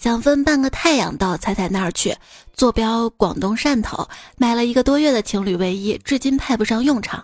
[0.00, 2.16] 想分半个太阳到彩彩那儿去，
[2.54, 7.22] 坐标广东汕头，买了一个多月的情侣卫衣，至今派不上用场。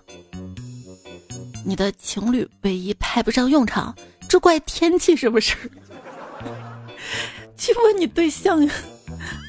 [1.64, 3.94] 你的情侣卫衣派不上用场，
[4.28, 5.56] 这怪天气是不是？
[7.56, 8.72] 去问你对象呀！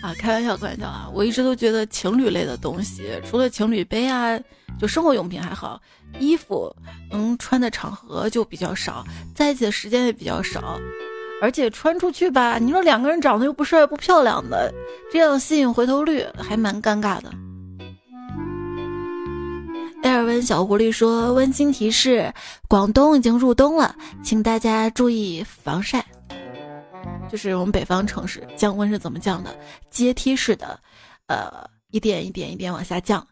[0.01, 1.09] 啊，开玩笑，开玩笑啊！
[1.13, 4.39] 我一直都觉得情侣类的东西，除了情侣杯啊，
[4.79, 5.81] 就生活用品还好，
[6.19, 6.73] 衣服
[7.09, 9.03] 能穿的场合就比较少，
[9.35, 10.79] 在一起的时间也比较少，
[11.41, 14.71] 而且穿出去吧，你说两个人长得又不帅不漂亮的，
[15.11, 17.31] 这样吸引回头率还蛮尴尬的。
[20.05, 22.31] 艾尔温小狐狸说：“温馨提示，
[22.67, 26.05] 广东已经入冬了，请大家注意防晒。
[27.27, 29.49] 就是我们北方城市降温是怎么降的？
[29.89, 30.79] 阶梯式的，
[31.25, 33.25] 呃，一点一点一点往下降。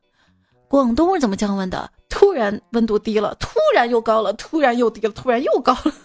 [0.68, 1.88] 广东是怎么降温的？
[2.10, 5.94] 突然温度低了，突然又高了，突然又低了，突然又高了。”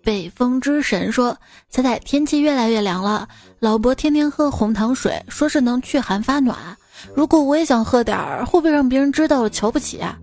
[0.00, 1.36] 北风之神说
[1.68, 3.28] ：“彩彩，天气越来越凉了，
[3.60, 6.56] 老伯天天喝红糖水，说是能驱寒发暖。
[7.12, 10.16] 如果我也想喝点儿，会不会让别人知道了瞧不起啊？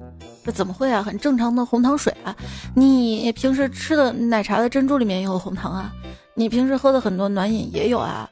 [0.45, 1.03] 这怎么会啊？
[1.03, 2.33] 很正常的红糖水啊！
[2.73, 5.91] 你平时吃的奶茶的珍珠里面也有红糖啊，
[6.33, 8.29] 你平时喝的很多暖饮也有啊。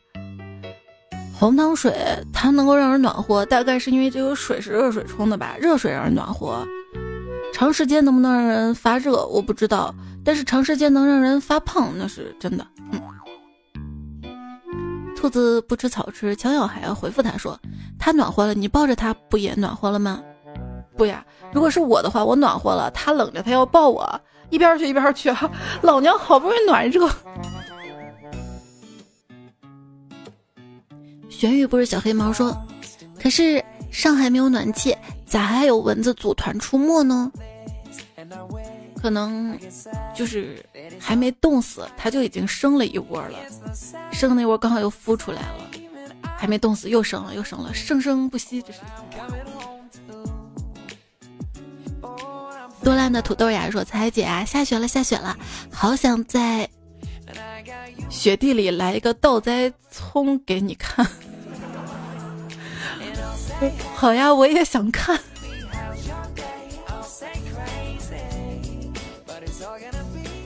[1.37, 1.93] 红糖水
[2.31, 5.57] 它能够让人暖和，大概是因为这个水是热水冲的吧？
[5.59, 6.65] 热水让人暖和。
[7.53, 9.93] 长时间能不能让人发热，我不知道。”
[10.25, 12.65] 但是长时间能让人发胖，那是真的。
[15.23, 17.57] 嗯，兔子不吃草吃，强咬还要回复他说
[17.97, 20.21] ：“它暖和了，你抱着它不也暖和了吗？”
[20.97, 24.19] 不呀，如果是我的话，我暖和了，它冷着，它要抱我，
[24.49, 25.49] 一边去一边去啊，
[25.81, 27.09] 老娘好不容易暖热。
[31.29, 32.53] 玄玉不是小黑猫说，
[33.17, 34.93] 可是上海没有暖气，
[35.25, 37.31] 咋还有蚊子组团出没呢？
[39.03, 39.59] 可能
[40.15, 40.65] 就是
[40.97, 43.37] 还没冻死，它就已经生了一窝了，
[44.13, 45.69] 生那窝刚好又孵出来了，
[46.37, 48.79] 还没冻死又生了又生了，生生不息，这是。
[52.81, 55.37] 多烂的土豆呀说：“彩姐啊，下雪了下雪了，
[55.69, 56.69] 好想在
[58.09, 61.05] 雪地里来一个倒栽葱给你看。
[63.95, 65.19] ”好呀，我也想看。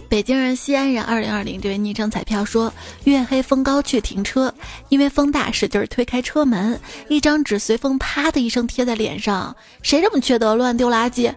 [0.09, 4.53] 北京人西安人二零二零这位昵称彩票说：月黑风高去停车，
[4.89, 6.79] 因为风大，使劲推开车门，
[7.09, 9.55] 一张纸随风啪的一声贴在脸上。
[9.81, 11.33] 谁这么缺德，乱丢垃圾？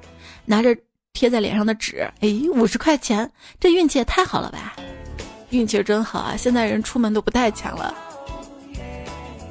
[0.46, 0.76] 拿着。
[1.12, 4.76] 贴在脸上的纸，哎，五十块钱，这运气也太好了吧！
[5.50, 6.36] 运气真好啊！
[6.36, 7.92] 现在人出门都不带钱了。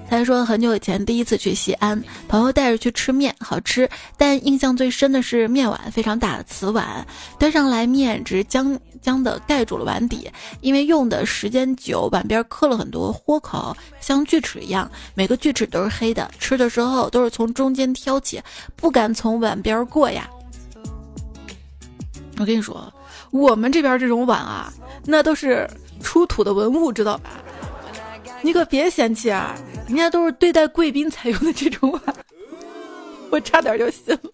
[0.09, 3.87] 他说很久以前第一次去西安，朋友带着去吃面，好吃，
[4.17, 7.05] 但印象最深的是面碗非常大的瓷碗，
[7.37, 10.29] 端上来面直将将的盖住了碗底，
[10.61, 18.41] 因为用的时间久，碗边刻了很多豁口，像锯齿一样，每个锯齿都是黑的，吃的时候都是从中间挑起，
[18.75, 20.27] 不敢从碗边过呀。
[22.39, 22.91] 我跟你说，
[23.29, 24.73] 我们这边这种碗啊，
[25.05, 25.69] 那都是
[26.01, 27.29] 出土的文物，知道吧？
[28.41, 29.55] 你可别嫌弃啊，
[29.87, 32.01] 人家都是对待贵宾才用的这种碗，
[33.29, 34.31] 我差点就信了。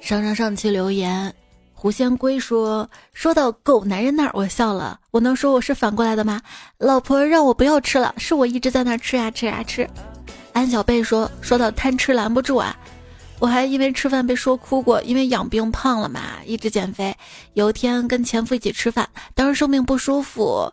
[0.00, 1.32] 上上上期留言，
[1.72, 4.98] 狐仙龟说说到狗男人那儿，我笑了。
[5.10, 6.40] 我能说我是反过来的吗？
[6.78, 9.88] 老婆让我不要吃了，是我一直在那吃呀吃呀吃。
[10.52, 12.76] 安小贝说说到贪吃拦不住啊。
[13.38, 17.16] 我还因为吃饭被说哭过，因为养病胖了嘛，一直减肥。
[17.54, 20.70] 有一天跟前夫一起吃饭，当时生病不舒服，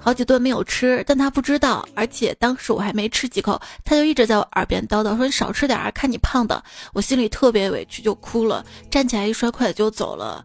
[0.00, 6.62] 好几顿没有吃，但他不知道，而且当时我还没吃几口，他就一直在我耳边叨叨说：“你少吃点，看你胖的。”
[6.94, 10.44] 我心里特别委屈，就哭了，站起来一摔筷子就走了。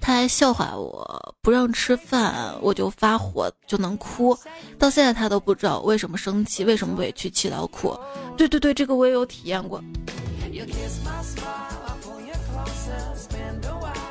[0.00, 4.36] 他还笑话我不让吃饭，我就发火就能哭。
[4.78, 7.98] 到现在他都不知道为什么生气，为什么委屈气到哭。
[8.36, 9.82] 对对对，这个我也有体验过。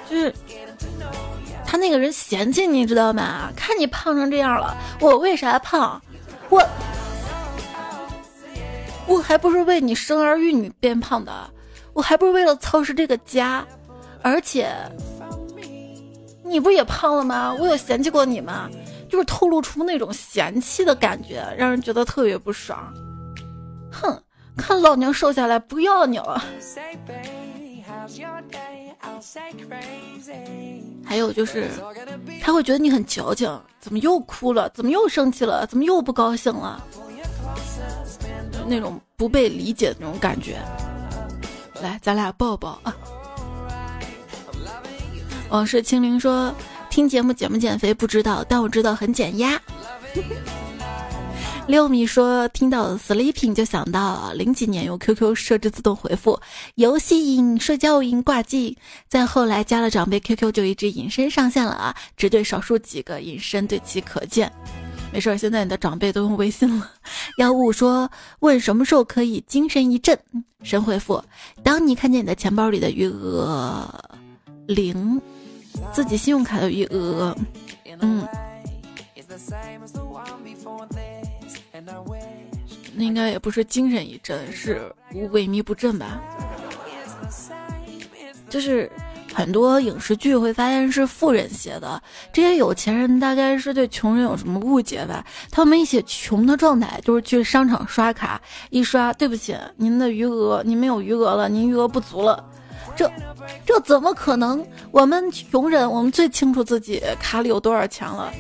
[0.10, 0.34] 就是
[1.74, 3.52] 他那个人嫌弃你，知道吗？
[3.56, 6.00] 看你胖成这样了，我为啥胖？
[6.50, 6.64] 我
[9.08, 11.32] 我还不是为你生儿育女变胖的，
[11.94, 13.66] 我还不是为了操持这个家，
[14.22, 14.72] 而且
[16.44, 17.56] 你不也胖了吗？
[17.58, 18.70] 我有嫌弃过你吗？
[19.10, 22.94] 就是透露出那种嫌弃的感觉，让人觉得特别不爽。
[23.92, 24.16] 哼。
[24.56, 26.40] 看老娘瘦下来不要你了。
[31.06, 31.70] 还有就是，
[32.42, 34.70] 他会觉得你很矫情，怎么又哭了？
[34.70, 35.68] 怎么又生气了？
[35.68, 36.84] 怎么又不高兴了？
[38.68, 40.58] 那种不被理解的那种感觉。
[41.82, 42.96] 来，咱俩抱抱啊！
[45.50, 46.54] 往事清零说，
[46.90, 49.62] 听节目减不减肥不知道，但我知道很减压。
[51.66, 56.38] 六米说：“听到 sleeping 就想到零几年用 QQ 设置自动回复，
[56.76, 58.78] 游戏瘾、社交瘾、挂机。
[59.08, 61.96] 再后来加了长辈 QQ，就一直隐身上线了啊！
[62.18, 64.52] 只对少数几个隐身，对其可见。
[65.14, 66.92] 没事，现在你的长辈都用微信了。”
[67.40, 68.12] 幺五说
[68.42, 70.20] ：“问什么时候可以精神一振？”
[70.64, 71.24] 神回复
[71.64, 73.88] ：“当你看见你的钱包里的余额
[74.68, 75.20] 零，
[75.94, 77.34] 自己信用卡的余额，
[78.02, 78.28] 嗯。”
[82.96, 86.22] 那应该也不是精神一振，是萎靡不振吧？
[88.50, 88.92] 就是
[89.34, 92.00] 很多影视剧会发现是富人写的，
[92.32, 95.26] 这些有钱人大概是对穷人有什么误解吧？
[95.50, 102.46] 他们一写穷的状态，就是去商场刷卡，一刷，对不起，您的余额，您没有余额了，您余额不足了。
[102.96, 103.12] 这
[103.66, 104.64] 这怎么可能？
[104.92, 108.32] 我们穷人，我们最清楚自己卡里有多少钱了。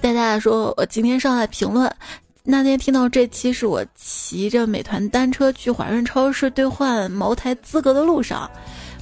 [0.00, 1.94] 带大家说，我今天上来评论，
[2.42, 8.50] 那天听到这期是我骑着美团单车去华润超市兑换茅台资格的路上，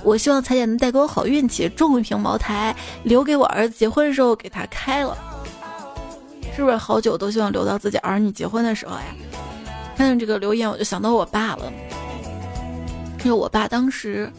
[0.03, 2.75] 我希望彩姐能带给我好运气，中一瓶茅台，
[3.05, 5.17] 留给我儿子结婚的时候给他开了。
[6.57, 9.15] 是不是好久都希望留到自己儿女结婚的时候呀？
[9.97, 11.73] 看到这个留言，我就想到我爸了，
[13.25, 14.31] 因为我爸当时。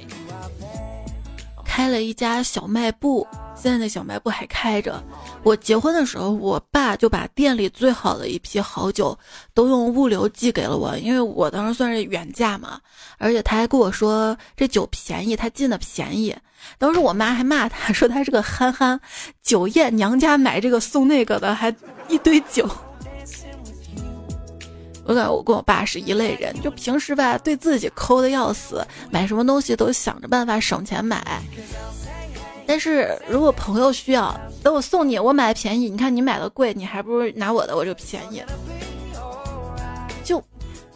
[1.64, 3.26] 开了一家小卖部，
[3.62, 5.04] 现在那小卖部还开着。
[5.44, 9.18] 我结婚的时候，我爸就把店里最好的一批好酒
[9.54, 12.80] 都用物流寄给了我，因为我当时算是原价嘛。
[13.18, 16.36] 而且他还跟我说这酒便宜，他进的便宜。
[16.78, 19.00] 当时我妈还骂他说他是个憨憨，
[19.42, 21.74] 酒宴娘家买这个送那个的，还
[22.08, 22.70] 一堆酒。
[25.06, 31.42] 我感觉我跟我爸是一类人，就平时吧对自己抠的要死，买什么东西都想着办法省钱买。
[32.70, 38.44] 但是如果朋友需要，等我送你，我买的便宜，你看你买的贵，你还不如拿我的，我就便宜。
[40.24, 40.40] 就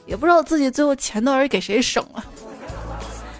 [0.05, 2.23] 也不知道自己最后钱到底给谁省了。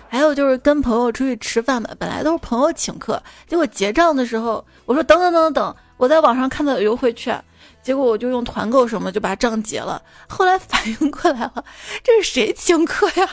[0.09, 7.39] 还有就是跟朋友出去吃饭嘛，本来都是朋友请客，结果结账的时候，我说等等等等等，我在网上看到有优惠券。
[7.83, 11.63] 结果我就用团购什么就把账结了，后来反应过来了，
[12.03, 13.29] 这是谁请客呀？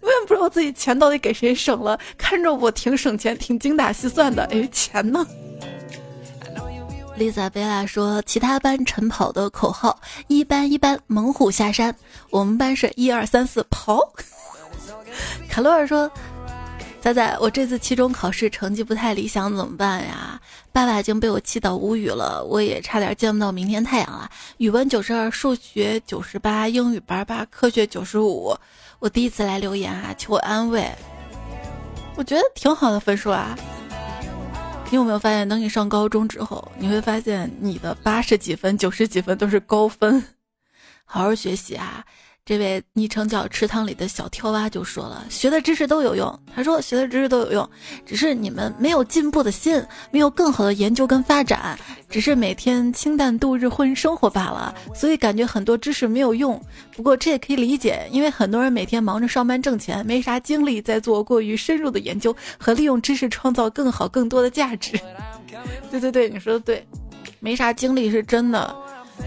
[0.00, 5.26] 我也不知道自己钱到底给谁省了，看着我挺省钱，挺精打细算的，哎，钱呢
[7.18, 11.94] ？Lisa 贝拉说，其他班晨跑的口号一班一班猛虎下山，
[12.30, 14.00] 我们班是一二三四跑。
[15.48, 16.10] 卡罗尔说。
[17.02, 20.38] 仔仔，我这次期中考试成绩不太理想，怎么办呀？
[20.70, 24.30] 爸爸已经被我气到无语了，我也差点见不到明天太阳了。
[24.58, 28.54] 语文九十二，数学九十八，英语八十八，科学九十五。
[29.00, 30.88] 我第一次来留言啊，求安慰。
[32.16, 33.58] 我觉得挺好的分数啊。
[34.90, 40.22] 你有没有发现，等你上高中之后，你会发现你的八十几分、九十几分都是高分。
[41.06, 42.04] 好好学习啊！
[42.42, 47.70] 这位昵称叫池塘里的小跳蛙就说了：“学的知识都有用。”他说：“学的知识都有用，
[48.04, 49.80] 只是你们没有进步的心，
[50.10, 51.78] 没有更好的研究跟发展，
[52.08, 54.74] 只是每天清淡度日混生活罢了。
[54.94, 56.60] 所以感觉很多知识没有用。
[56.96, 64.98] 不过这也可以理解，因为很多人每天忙着上班挣钱，没啥精力在做过于深入的研究和利用知识创造更好更多的价值。
[65.88, 66.84] ”对对对，你说的对，
[67.38, 68.74] 没啥精力是真的，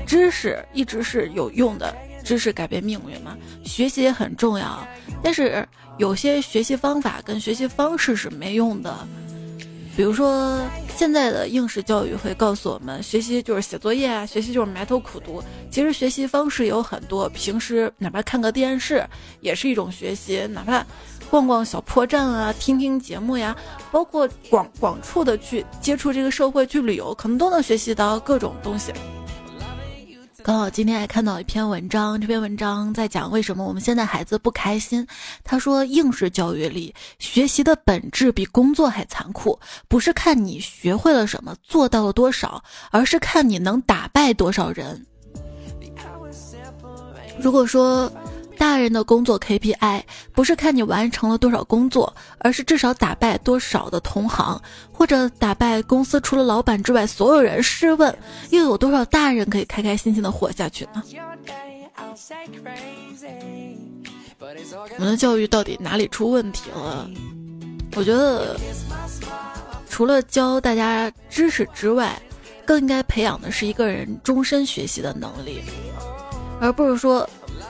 [0.05, 1.95] 知识一直是有用的。
[2.24, 4.88] 知识改变命运嘛，学习也很重要，
[5.21, 5.67] 但是
[5.97, 9.07] 有些学习方法跟学习方式是没用的。
[9.95, 10.59] 比如说，
[10.95, 15.39] 现在的应试教育会告诉我们，学习就是写作业啊，学习就是埋头苦读。
[15.69, 19.07] 其实学习方式有很多，平时哪怕看个电视
[19.39, 20.84] 也是一种学习，哪怕
[21.30, 23.55] 逛逛小破站啊，听听节目呀，
[23.91, 28.91] 包括广广处的去接触这个社会，去旅游，可能都能学习到各种东西。
[30.44, 35.08] 刚好今天还看到一篇文章，这篇文章在讲为什么我们现在孩子不开心。
[35.41, 45.06] 他说，应试教育里学习的本质比工作还残酷，不是看你学会了什么，做到了多少，而是看你能打败多少人。
[47.39, 48.12] 如果说。
[48.58, 50.01] 大人的工作 KPI
[50.32, 54.60] 不是看你完成了多少工作，而是至少打败多少的同行，
[54.91, 57.62] 或者打败公司除了老板之外所有人。
[57.62, 58.18] 试问，
[58.49, 61.04] 又有多少大人可以开开心心的活下去呢？
[64.39, 67.10] 我们的教育到底哪里出问题了？
[67.95, 68.58] 我觉得，
[69.89, 72.20] 除了教大家知识之外，
[72.66, 75.62] 更应该培养的是一个人终身学习的能力，
[76.60, 77.30] 而不是说。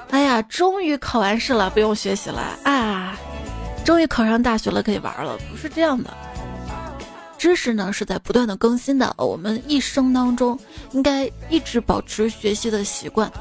[0.09, 3.17] 哎呀，终于考完试了，不用学习了啊！
[3.83, 5.37] 终于考上大学了，可以玩了。
[5.51, 6.13] 不是这样的，
[7.37, 9.13] 知识呢是在不断的更新的。
[9.17, 10.57] 我们一生当中
[10.91, 13.31] 应该一直保持学习的习惯。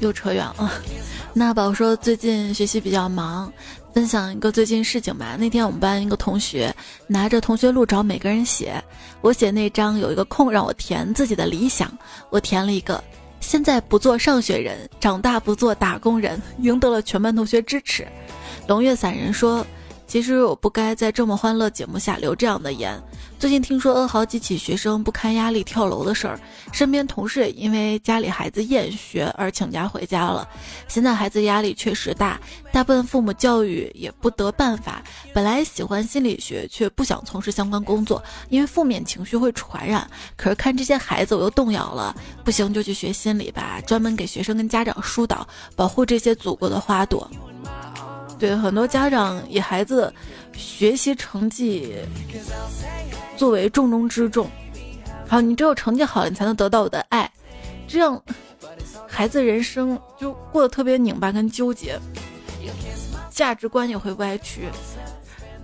[0.00, 0.70] 又扯远了。
[1.32, 3.50] 那宝说最近学习比较忙。
[3.96, 5.38] 分享一个最近事情吧。
[5.38, 6.70] 那天我们班一个同学
[7.06, 8.74] 拿着同学录找每个人写，
[9.22, 11.90] 我写那张有一个空让我填自己的理想，
[12.28, 13.02] 我填了一个
[13.40, 18.06] 现在不做上学人，长大不做打工人，赢得了全班同学支持。
[18.68, 19.66] 龙月散人说。
[20.06, 23.00] 其实我不该在这么欢乐节目下留这样的言。
[23.38, 26.40] 最近听说好几起学生不堪压力跳楼的事儿，
[26.72, 30.48] 身边同事也因为家里孩子厌学而请假回家了。
[30.88, 32.40] 现在孩子压力确实大，
[32.72, 35.02] 大部分父母教育也不得办法。
[35.34, 40.08] 本来喜欢心理学，却不想从事相关工作，因为负面情绪会传染。
[40.36, 42.14] 可是看这些孩子，我又动摇了。
[42.44, 47.28] 不行就去学心理吧，专门给学生跟家长疏导，保护这些祖国的花朵。
[48.38, 50.12] 对很多家长以孩子
[50.52, 51.96] 学习成绩
[53.36, 54.50] 作为重中之重，
[55.26, 57.30] 好，你只有成绩好，你才能得到我的爱，
[57.86, 58.22] 这样
[59.06, 61.98] 孩子人生就过得特别拧巴跟纠结，
[63.30, 64.68] 价值观也会歪曲，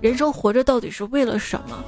[0.01, 1.85] 人生活着到底是为了什么？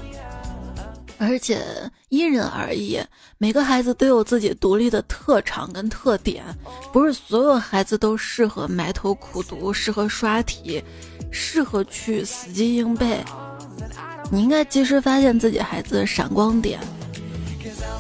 [1.17, 1.63] 而且
[2.09, 3.01] 因人而异，
[3.39, 6.45] 每个孩子都有自己独立的特长跟特点，
[6.93, 10.83] 不是所有孩子都适合埋头苦读，适合刷题，
[11.31, 13.23] 适合去死记硬背。
[14.31, 16.81] 你应该及时发现自己孩子的闪光点，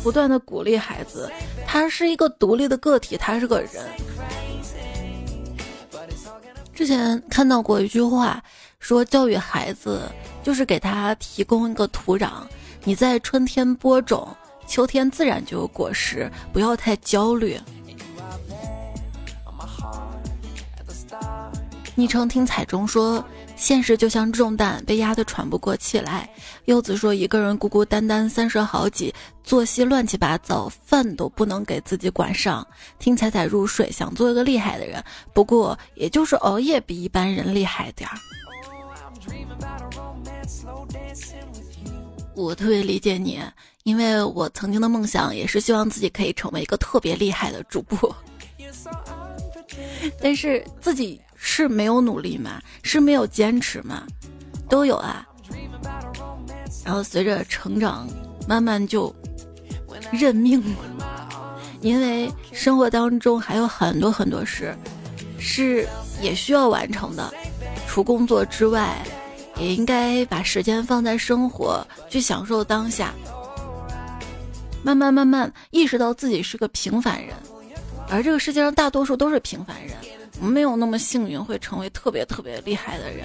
[0.03, 1.31] 不断的鼓励孩子，
[1.67, 3.71] 他是一个独立的个体，他是个人。
[6.75, 8.43] 之前看到过一句话，
[8.81, 10.11] 说教育孩子
[10.43, 12.29] 就是给他提供一个土壤。
[12.87, 14.29] 你在春天播种，
[14.67, 17.59] 秋天自然就有果实，不要太焦虑。
[21.95, 23.25] 昵称听彩中说，
[23.57, 26.29] 现实就像重担，被压得喘不过气来。
[26.67, 32.67] 柚子说，一个人孤孤单单三十好几，作息乱七八糟，饭都不能给自己管上。
[32.99, 38.19] 听彩彩入睡，想做一个厉害的人，不过也就是熬夜比一般人厉害点儿。
[42.35, 43.41] 我特别理解你，
[43.85, 48.15] 因为我曾经的梦想也是希望自己可以成为一个特别厉害的主播，
[50.21, 54.05] 但是自己是没有努力嘛，是没有坚持嘛，
[54.69, 55.27] 都有啊。
[56.85, 58.09] 然后随着成长，
[58.49, 59.15] 慢慢就
[60.11, 60.61] 认命
[60.99, 61.29] 了，
[61.81, 64.77] 因为生活当中还有很多很多事
[65.39, 65.89] 是
[66.21, 67.33] 也需要完成的，
[67.87, 68.99] 除工作之外。
[69.57, 73.13] 也应该把时间放在生活，去享受当下。
[74.83, 77.35] 慢慢慢慢意识到自己是个平凡人，
[78.09, 79.97] 而这个世界上大多数都是平凡人，
[80.41, 83.25] 没有那么幸运会成为特别特别厉害的人。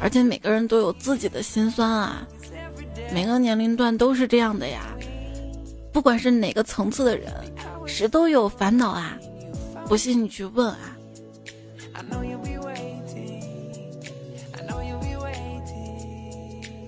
[0.00, 2.26] 而且每个人都有自己的心酸啊，
[3.12, 4.86] 每个年龄段都是这样的呀。
[5.92, 7.32] 不管是哪个层次的人，
[7.86, 9.18] 谁都有烦恼啊。
[9.86, 10.96] 不信你去问啊。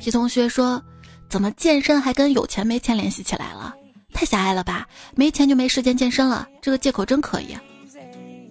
[0.09, 0.83] 一同学说
[1.29, 3.75] ：“怎么健身还跟有钱没钱联系起来了？
[4.15, 4.89] 太狭隘了吧！
[5.15, 7.55] 没钱就没时间健身了，这个借口真可以。”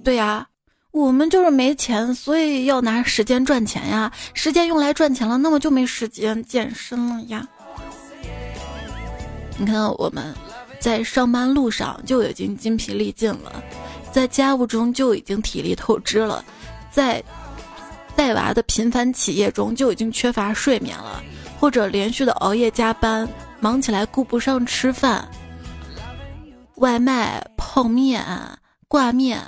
[0.06, 0.48] 对呀，
[0.92, 4.12] 我们就是没钱，所以要拿时间赚钱呀。
[4.36, 7.44] 时间用来赚钱了，那么就没时间健身了呀。
[9.58, 10.32] 你看，我们
[10.80, 13.64] 在上班路上就已经筋疲力尽了，
[14.12, 16.46] 在家务中就已经体力透支了，
[16.92, 17.24] 在
[18.16, 21.24] 带娃的频繁企业中就已经缺乏睡眠了。
[21.60, 23.28] 或者连续的熬夜加班，
[23.60, 25.28] 忙起来顾不上吃饭，
[26.76, 28.24] 外卖、泡面、
[28.88, 29.42] 挂面，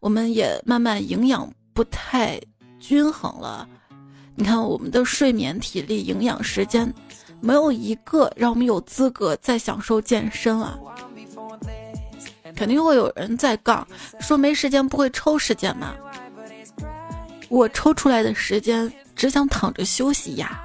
[0.00, 2.40] 我们也慢慢营养不太
[2.78, 3.68] 均衡了。
[4.34, 6.92] 你看，我们的睡眠、体力、营养、时间，
[7.40, 10.78] 没有一个让我们有资格再享受健身啊！
[12.56, 13.86] 肯定会有人在杠，
[14.18, 15.94] 说没时间不会抽时间吗？
[17.50, 20.64] 我抽出来的时间，只想躺着休息呀。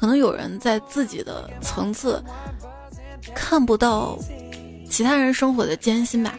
[0.00, 2.24] 可能有人在自己的层次
[3.34, 4.18] 看不到
[4.88, 6.38] 其他人生活的艰辛吧。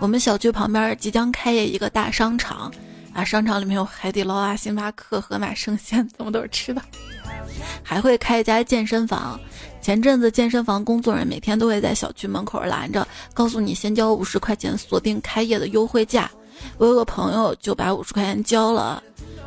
[0.00, 2.72] 我们小区旁边即将开业一个大商场，
[3.12, 6.80] 啊，商场里面有海底捞啊、星巴克、盒马生鲜，怎么都是吃的。
[7.82, 9.38] 还会开一家健身房。
[9.82, 16.30] 前阵子健身房工作人员每天都会在小区门口拦着，告诉你先交五十块钱锁定开业的优惠价。
[16.78, 19.02] 我有个朋友就把五十块钱交了。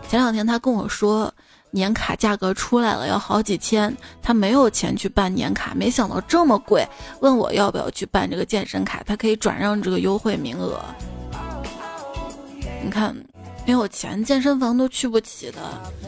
[0.07, 1.33] 前两天他跟我说。
[1.71, 6.87] 年卡价格出来了，要好几千，他没有钱去办年卡，没想到这么贵，
[7.19, 10.83] 问我要不要去办这个健身卡，他可以转让这个优惠名额。
[12.81, 13.15] 你看，
[13.65, 15.59] 没有钱，健身房都去不起的，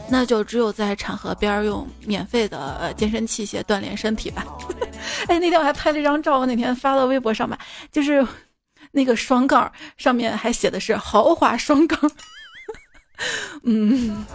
[0.10, 4.46] 那就只有在场河边用免费的健身器械锻炼身体吧。
[5.28, 7.60] 哎，那天我还拍了一张照，我那天发到微博上吧，
[7.92, 8.26] 就是
[8.92, 12.00] 那个双杠上面还写的是豪华双杠，
[13.64, 14.26] 嗯。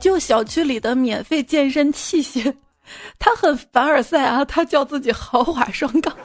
[0.00, 2.52] 就小区里的免费健身器械，
[3.18, 4.44] 他很凡尔赛啊！
[4.44, 6.16] 他叫自己豪华双杠。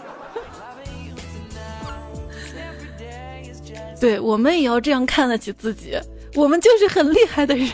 [3.99, 5.97] 对我们也要这样看得起自己，
[6.35, 7.69] 我们就是很厉害的人，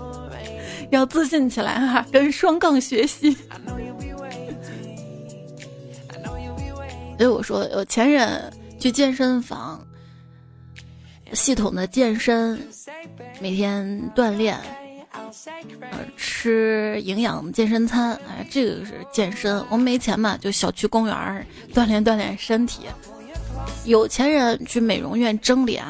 [0.90, 2.06] 要自信起来哈！
[2.10, 3.36] 跟双杠学习。
[7.18, 9.84] 所以我说，有钱人去健身房，
[11.32, 12.60] 系统的健身，
[13.40, 14.56] 每天锻炼。
[15.90, 19.62] 呃，吃营养健身餐，哎，这个是健身。
[19.68, 22.82] 我们没钱嘛，就小区公园锻炼锻炼身体。
[23.84, 25.84] 有钱人去美容院蒸脸，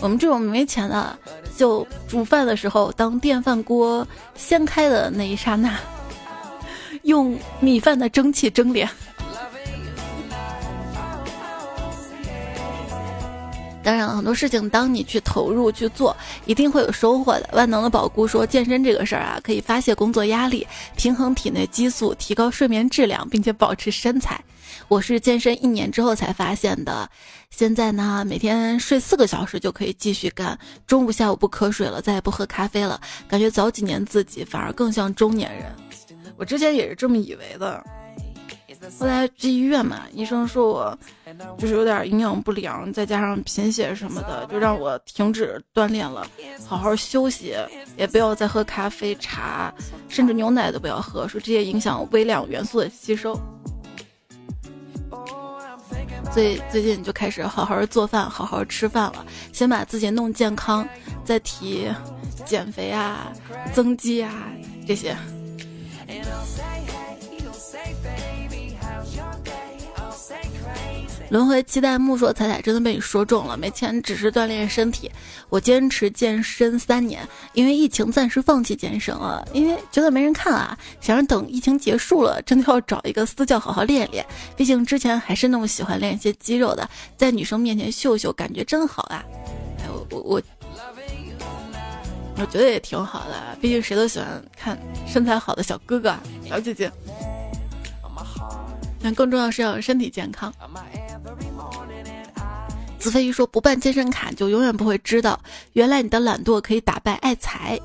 [0.00, 1.18] 我们这种没钱的，
[1.56, 5.78] 就煮饭的时候，当电饭锅掀开的那一刹那，
[7.02, 8.88] 用米饭的蒸汽蒸脸。
[13.82, 16.14] 当然，很多事情当你去投入去做，
[16.46, 17.48] 一定会有收获的。
[17.52, 20.66] 万能的宝姑说，健身这个事儿啊，可以发泄工作压力，
[20.96, 24.38] 平衡体内激素，提高睡眠质量，并且保持身材。
[24.88, 27.08] 我是健身一年之后才发现的，
[27.50, 35.66] 现在呢，每天睡四个小时就可以继续干，中午下午不瞌睡了，再也不喝咖啡了，感觉早几年自己反而更像中年人。
[36.36, 37.84] 我之前也是这么以为的。
[38.98, 40.98] 后来去医院嘛，医生说我
[41.58, 46.26] 就是有点营养不良，再加上贫血什么的，就让我停止锻炼了，
[46.66, 47.54] 好好休息，
[47.96, 49.72] 也不要再喝咖啡、茶，
[50.08, 53.38] 甚至牛奶都不要喝，说这些影响微量元素的吸收。
[56.32, 60.86] 所以最近就开始好好做饭，好好吃饭了，先把自己弄健康，
[61.24, 61.88] 再提
[62.44, 63.32] 减肥啊、
[63.72, 64.30] 增肌啊
[64.86, 65.16] 这些。
[71.30, 75.10] 轮回期待木说彩彩真的被你说中了，没钱只是锻炼身体。
[75.50, 84.24] 我坚持健身三年，因为疫情暂时放弃健身了，因为觉得没人看啊，想着等疫情结束了，真的要找一个私教好好练练。
[84.56, 89.22] 毕竟之前还是那么喜欢练一些肌肉的，在女生面前秀秀，感觉真好啊！
[89.80, 90.42] 哎，我我我，
[92.36, 96.14] 我觉得也挺好的，毕竟谁都喜欢看身材好的小哥哥、
[96.48, 96.90] 小姐姐。
[99.02, 100.52] 但更重要是要身体健康。
[102.98, 105.38] 子飞鱼说：“不办健身卡就永远不会知道，
[105.74, 107.78] 原来你的懒惰可以打败爱财。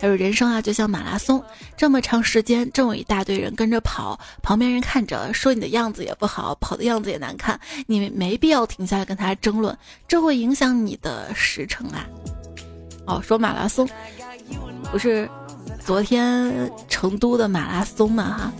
[0.00, 1.42] 还有人生啊，就像马拉松，
[1.76, 9.76] 这么长时间，这么一大堆人跟着跑，旁边人看着说你的样子也不好，跑的样子也难看，你没必要停下来跟他争论，
[10.06, 12.06] 这会影响你的时程啊。”
[13.06, 13.88] 哦，说马拉松，
[14.90, 15.28] 不是
[15.84, 18.24] 昨天成都的马拉松嘛？
[18.24, 18.52] 哈。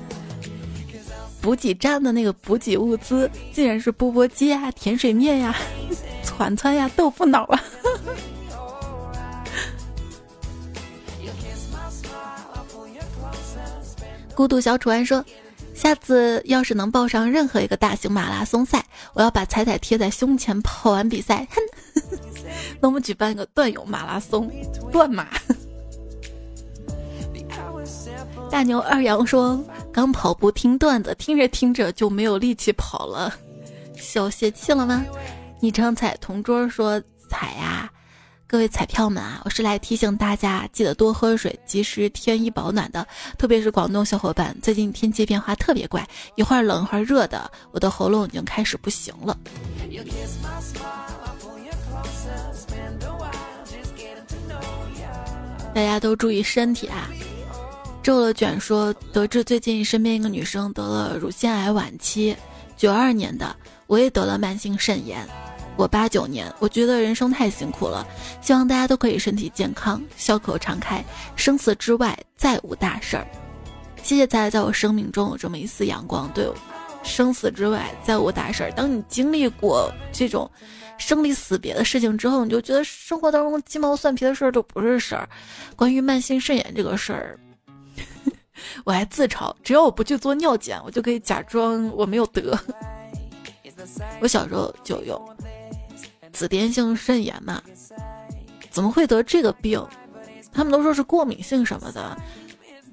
[1.41, 5.55] 补给站的那个补给物资，竟然是钵钵鸡啊、甜水面呀、
[6.25, 7.65] 串串呀、豆腐脑啊！
[14.35, 15.25] 孤独小楚安说
[15.75, 21.61] ：“下次要是能报上任何一个大型马拉松赛，我要把彩彩贴在胸前，跑完比赛，哼！
[22.81, 24.49] 那我们举办一个段友马拉松，
[24.93, 25.27] 断马。
[28.49, 29.61] ”大牛二羊说
[29.93, 33.35] ：“刚跑步听段子，听着听着就没有力气跑了，
[33.97, 35.05] 小泄气了吗？”
[35.61, 37.91] 昵称彩同桌说：“彩呀，
[38.47, 43.05] 各位彩票们啊，我是来提醒大家记得多喝水，及时添衣保暖的。
[43.37, 49.37] 特别是广东小伙伴，最近天气变化特别怪，一会儿冷一会儿热的，我的喉咙已经开始不行了。
[55.75, 57.11] 大家都注意身体啊！”
[58.03, 62.35] 皱了卷说，得知最近身边一个女生得了乳腺癌晚期，
[62.77, 63.55] 九二年的，
[63.87, 65.27] 我也得了慢性肾炎，
[65.77, 68.07] 我八九年，我觉得人生太辛苦了，
[68.41, 71.05] 希望大家都可以身体健康，笑口常开，
[71.37, 73.27] 生死之外再无大事儿。
[74.03, 76.31] 谢谢在在我生命中有这么一丝阳光。
[76.33, 76.49] 对，
[77.03, 78.73] 生死之外再无大事儿。
[78.73, 80.51] 当你经历过这种
[80.97, 85.29] 生离死别的事情之后，你就觉得生活当中鸡毛蒜皮的事儿都不是事儿。
[85.77, 87.39] 关于慢性肾炎这个事儿。
[88.85, 92.59] 我还自嘲，只要我不去做尿检，我就可以假装我没有得。
[94.21, 95.21] 我小时候就有
[96.33, 97.63] 紫癜性肾炎嘛，
[98.71, 99.85] 怎么会得这个病？
[100.53, 102.17] 他们都说是过敏性什么的。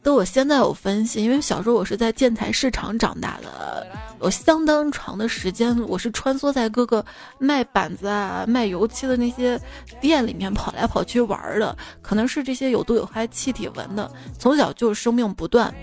[0.06, 3.88] 都我现在有分析，因为小时候我是在建材市场长大的，
[4.22, 7.04] 有相当长的时间我是穿梭在各个
[7.40, 9.60] 卖板子啊、卖油漆的那些
[10.00, 15.74] 店里面跑来跑去玩的，可能是这些有毒有害气体闻的，从小就生病不断。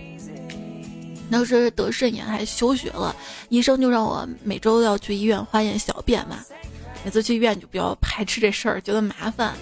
[1.29, 3.17] 当时得肾炎还休学了，
[3.49, 6.39] 医生就让我每周要去医院化验小便嘛，
[7.05, 9.53] 每次去医院就比较排斥这事儿，觉得麻烦。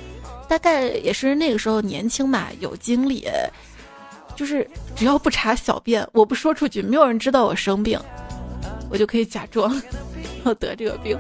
[0.46, 3.26] 大概也是那个时候年轻嘛，有精力。
[4.41, 4.66] 就是
[4.97, 8.01] 只要不查小便，我不说出去，没有人知道我生病，
[8.88, 9.70] 我就可以假装
[10.47, 11.14] 要得这个病。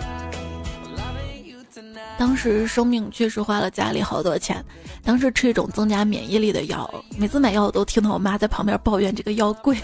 [2.18, 4.64] 当时生病确实花了家里好多钱，
[5.04, 9.76] 当时吃一种增加免疫力的药，每次买药我都听到我妈在旁边抱怨这个药贵。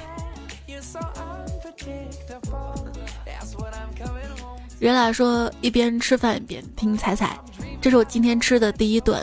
[4.80, 7.38] 人俩说一边吃饭一边听彩彩，
[7.82, 9.22] 这是我今天吃的第一顿。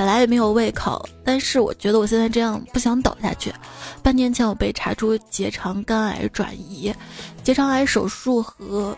[0.00, 3.52] 本来也没有胃口，但是我觉得我现在这样不想倒下去。
[4.02, 6.90] 半年前我被查出结肠肝癌转移，
[7.44, 8.96] 结肠癌手术和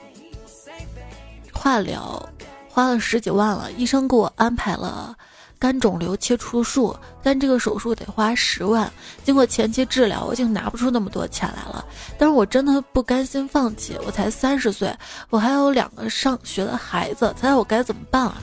[1.53, 2.25] 化疗
[2.69, 5.13] 花了十几万了，医生给我安排了
[5.59, 8.89] 肝肿瘤切除术，但这个手术得花十万。
[9.25, 11.85] 经过前期治疗，我已经拿不出那么多钱来了。
[12.17, 13.99] 但是我真的不甘心放弃。
[14.07, 14.97] 我才三十岁，
[15.31, 18.37] 我还有两个上学的孩子，猜猜我该怎么办啊？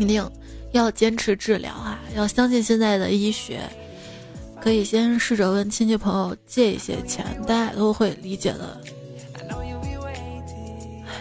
[0.00, 0.28] 一定
[0.72, 2.00] 要坚持治疗啊！
[2.16, 3.60] 要相信现在的医学，
[4.62, 8.80] 可以先试着问亲戚朋友借一些钱，大家都会理解的。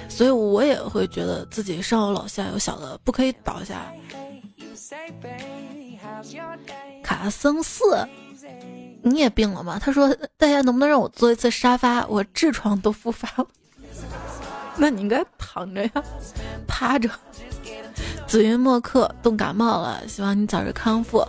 [0.07, 3.93] 所以我也会觉得自己上有老下有小的，不可以倒下。
[7.03, 8.07] 卡僧四，
[9.01, 9.77] 你也病了吗？
[9.77, 12.07] 他说：“大家能不能让我坐一次沙发？
[12.07, 13.47] 我痔疮都复发了。”
[14.79, 15.91] 那你应该躺着呀，
[16.65, 17.09] 趴着。
[18.25, 21.25] 紫云墨客冻感冒了，希望你早日康复。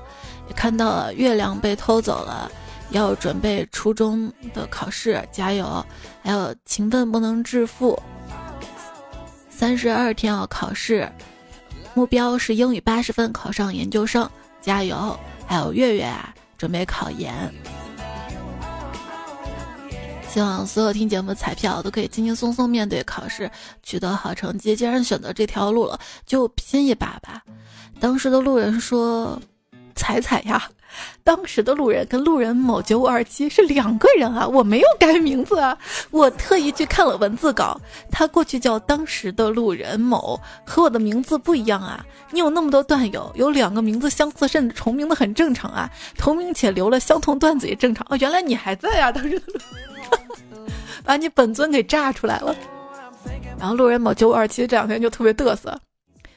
[0.48, 2.50] 也看到了月亮被偷走了，
[2.90, 5.84] 要准备初中的考试，加油！
[6.22, 8.00] 还有勤奋不能致富。
[9.48, 11.10] 三十二天要考试，
[11.94, 14.28] 目标是英语八十分考上研究生，
[14.60, 15.18] 加油！
[15.46, 17.52] 还有月月啊，准备考研。
[20.32, 23.50] 希望所有听节目的彩票都可以轻轻松松面对考试，
[23.82, 24.76] 取得好成绩。
[24.76, 27.42] 既然选择这条路了，就拼一把吧。
[27.98, 29.40] 当时的路人说
[29.96, 30.70] ：“彩彩呀。
[31.22, 34.46] ”当时的路人跟 路人某九五二七是两个人啊！
[34.46, 35.76] 我没有改名字啊，
[36.10, 42.04] 我特意去看了文字稿，他过去叫当时的路人某，和我的名字不一样啊！
[42.32, 48.16] 你有那么多段友，有两个名字相似甚至重名的很正常啊，同名且留了相同段子也正常哦。
[48.16, 49.12] 原来你还在啊！
[49.12, 49.60] 当时的路，
[51.04, 52.54] 把你本尊给炸出来了。
[53.58, 55.78] 然后路人某九五二七这两天就特别嘚瑟。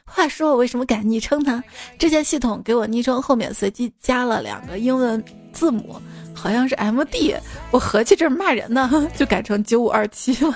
[0.05, 1.63] 话说我为什么改昵称呢？
[1.97, 5.95] 之前系统给我昵称后面随机加了两个英文字母，
[6.35, 7.35] 好像是 M D，
[7.71, 10.55] 我合计这是骂人呢，就改成九五二七了。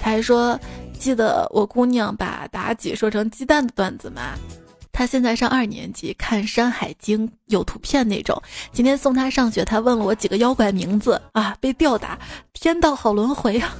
[0.00, 0.58] 他还说
[0.98, 4.34] 记得我姑娘把妲己说成鸡蛋的段子吗？
[4.98, 8.42] 他现在上二年级，看《山海经》有图片那种。
[8.72, 12.18] 今天送他上学，他问了我几个妖怪名字啊，被吊打，
[12.52, 13.76] 天道好轮回啊。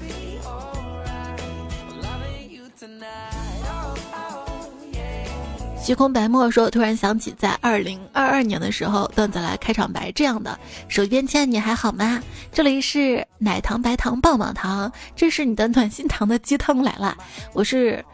[5.82, 10.56] 虚空白墨说：“突然想起，在二零二二年的时候，段子来开场白这样的：
[10.86, 12.22] 手机边签，你还好吗？
[12.52, 17.16] 这里是奶糖白糖棒棒糖，这是你的暖心糖的鸡汤来了。
[17.54, 18.04] 我是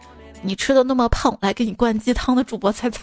[0.45, 3.01] 你吃的那么胖，来给你灌鸡汤的主播猜猜。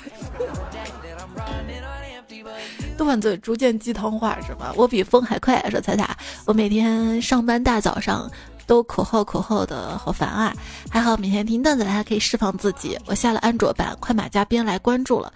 [2.97, 4.71] 段子逐渐鸡汤化是吧？
[4.77, 5.59] 我比风还快。
[5.69, 6.15] 说彩彩，
[6.45, 8.31] 我每天上班大早上。”
[8.67, 10.53] 都口号口号的好烦啊！
[10.89, 12.97] 还好每天听段子还可以释放自己。
[13.05, 15.33] 我下了安卓版，快马加鞭来关注了。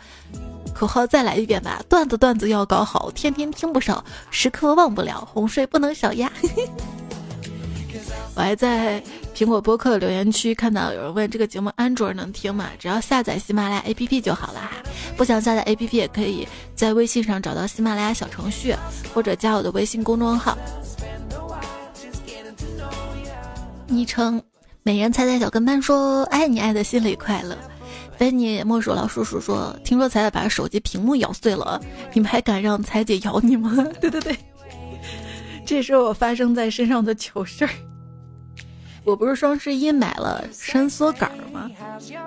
[0.74, 1.82] 口号再来一遍吧！
[1.89, 4.01] 段子段子要搞好，天天听不少，
[4.32, 6.32] 时刻忘不了，哄睡不能少呀。
[8.36, 9.03] 我还在
[9.36, 12.70] 苹果播客留言区看到有人问这个节目安卓能听吗？
[12.80, 14.72] 只要下载喜马拉雅 APP 就好了哈。
[15.18, 18.74] 不想下载 APP 也可以在微信上找到喜马拉雅小程序，
[19.14, 20.58] 或者加我的微信公众号。
[23.88, 24.42] 昵称
[24.84, 27.58] 美人猜猜小跟班说：“爱你爱的心里快乐。”
[28.18, 31.78] 非你莫属老叔叔说：“听说彩彩把手机屏幕咬碎了，
[32.14, 34.38] 你们还敢让彩姐咬你吗？”对对对，
[35.66, 37.70] 这是我发生在身上的糗事儿。
[39.06, 41.70] 我不是双十一买了伸缩杆吗？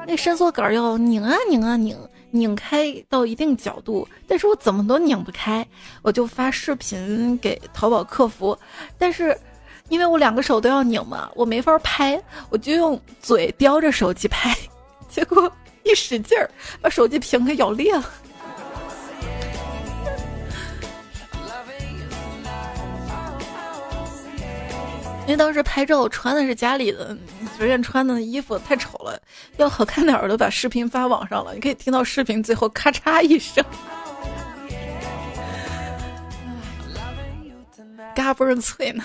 [0.06, 1.96] 那伸缩杆要拧啊拧啊拧，
[2.30, 5.66] 拧开到一定角度，但是我怎么都拧不开，
[6.02, 8.58] 我就发视频给淘宝客服，
[8.96, 9.36] 但是。
[9.90, 14.54] 因为我两个手都要拧嘛，我没法拍，我就用嘴叼着手机拍，
[15.08, 15.50] 结果
[15.82, 16.50] 一使劲儿，
[16.82, 18.04] 把手机屏给咬裂了。
[25.28, 27.14] 因为当时拍照穿的是家里的
[27.54, 29.20] 随便穿的衣服，太丑了，
[29.58, 33.62] 要好看点儿的把视频发网上了，你可以听到视频最后咔嚓一声，
[38.16, 39.04] 嘎嘣脆呢。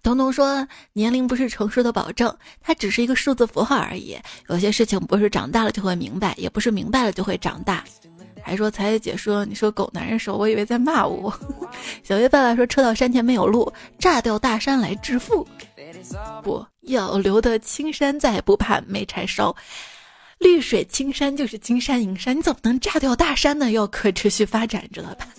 [0.00, 4.16] 东东说：“年龄不是成熟的保证，它只是一个数字符号而已。
[4.48, 7.82] 有些事情不是长大了就会明白，也不是明白了就会长大。”
[8.42, 11.32] 还说彩彩姐说：“你说狗男人时候，我以为在骂我。
[12.02, 15.46] ”小月爸爸说：“车到山前没有路，炸掉大山来致富。”
[16.42, 19.54] 不要留得青山在，不怕没柴烧。
[20.38, 23.70] 绿水青山就是金山银山，你怎么能炸掉大山呢？
[23.72, 25.28] 要可持续发展，知道吧？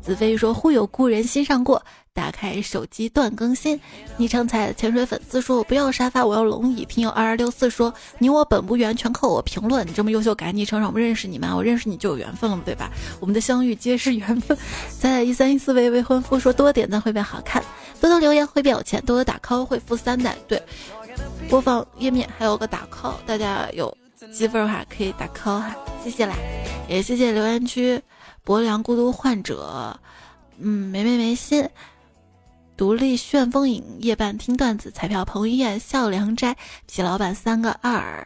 [0.00, 1.84] 子飞说：“忽有故人心上过，
[2.18, 3.80] 打开手机断更新。”
[4.18, 11.54] 昵称彩潜水粉丝说：“我不要沙发，我要龙椅。”听友二二六四说：“你我本无缘，全靠我评论。”你这么优秀，改昵称让我们认识你吗？
[11.54, 12.90] 我认识你就有缘分了，对吧？
[13.20, 14.58] 我们的相遇皆是缘分。
[14.98, 17.62] 在一三一四位未婚夫说：“多点赞会变好看。”
[18.00, 20.36] 多多留言会变有钱，多多打 call 会富三代。
[20.46, 20.62] 对，
[21.48, 23.96] 播放页面还有个打 call，大家有
[24.32, 26.34] 积分的话可以打 call 哈，谢谢啦，
[26.88, 28.00] 也谢谢留言区
[28.44, 29.98] 薄凉孤独患者，
[30.60, 31.68] 嗯，没没没心，
[32.78, 36.56] 独立旋风影夜半听段子彩票彭于晏笑良斋
[36.86, 38.24] 齐老板三个二。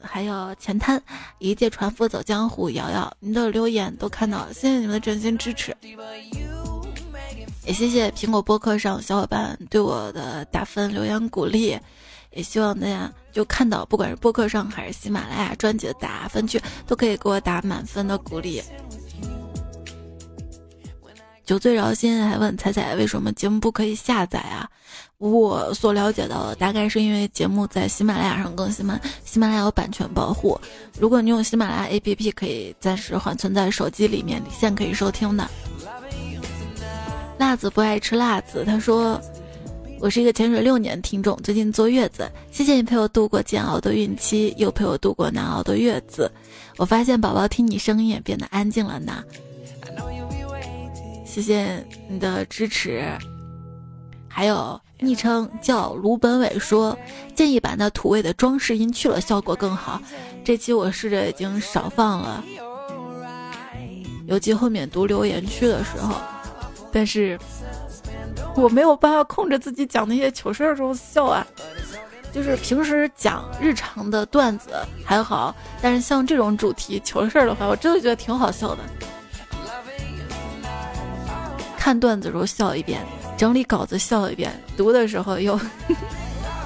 [0.00, 1.02] 还有前滩
[1.40, 5.76] 一介船夫走江湖，瑶瑶，您的留言都看到了，谢谢你们的真心支持，
[7.66, 11.76] 也谢谢苹果播客上小伙伴对我的打分留言鼓励，
[12.30, 18.62] 也希望大家就看到，不管是播客上还是喜马拉雅专辑的打分区，都可以给我打满分的鼓励。
[21.44, 24.68] 酒醉饶心还问彩彩为什么节目不可以下载啊？
[25.18, 30.58] 我所了解到的大概是因为节目在喜马拉雅上更新嘛，喜马拉雅有版权保护。
[30.98, 35.48] 如果你用喜马拉雅 APP，可以暂时缓存在手机里面，离线可以收听的。
[37.38, 39.20] 辣子不爱吃辣子，他说
[40.00, 46.30] 我是一个潜水六年听众，最近坐月子，谢谢你陪我度过煎熬的孕期，又陪我度过难熬的月子。
[46.76, 49.22] 我发现宝宝听你声音也变得安静了呢。
[51.34, 53.02] 谢谢你的支持，
[54.28, 56.96] 还有昵称叫卢本伟说，
[57.34, 60.00] 建议把那土味的装饰音去了，效果更好。
[60.44, 62.44] 这期我试着已经少放了，
[64.28, 66.14] 尤其后面读留言区的时候，
[66.92, 67.36] 但是
[68.54, 71.44] 我没有办法控制自己讲那些糗事儿时候笑啊。
[72.32, 74.70] 就是平时讲日常的段子
[75.04, 78.84] 还好，但是像这种主题糗事儿的话，我真的觉得挺好笑的。
[81.84, 82.98] 看段子时候笑一遍，
[83.36, 85.60] 整理稿子笑一遍，读的时候又。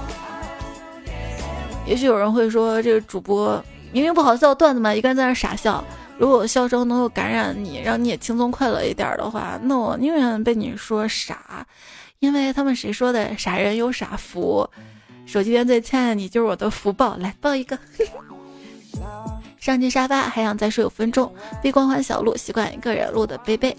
[1.85, 3.61] 也许有人会说，这个主播
[3.91, 5.83] 明明不好笑段子嘛，一个人在那傻笑。
[6.19, 11.66] 如果笑声能够感染你，让你也轻松快乐一点的话，那我宁愿被你说傻，
[12.21, 14.71] 因为他们谁说的傻人有傻福。
[15.27, 17.77] 手机边最亲爱的你就是我的福报，来抱一个。
[19.59, 23.77] 上进沙发还想再睡五分钟，悲光环小路习惯一个人录的贝贝。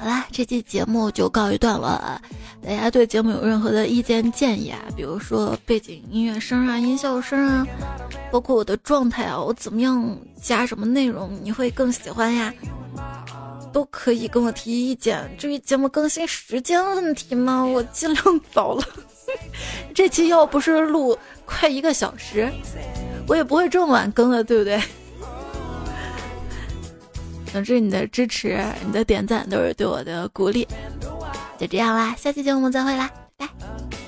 [0.00, 2.22] 好啦，这期节目就告一段落了。
[2.64, 4.78] 大家对节目有任何的意见建议啊？
[4.96, 7.66] 比如说背景音乐声啊、音效声啊，
[8.32, 12.50] 包括我的状态啊，我怎么样加什么内容你会更喜欢呀？
[13.74, 15.30] 都可以跟我提意见。
[15.36, 18.82] 至于节目更新时间问题嘛，我尽量早了。
[19.94, 22.50] 这期要不是录快一个小时，
[23.28, 24.80] 我也不会这么晚更了，对不对？
[27.52, 30.66] 总之你的支持你的点赞都是对我的鼓励。
[31.58, 33.99] 就这样啦下期节目再会啦拜拜。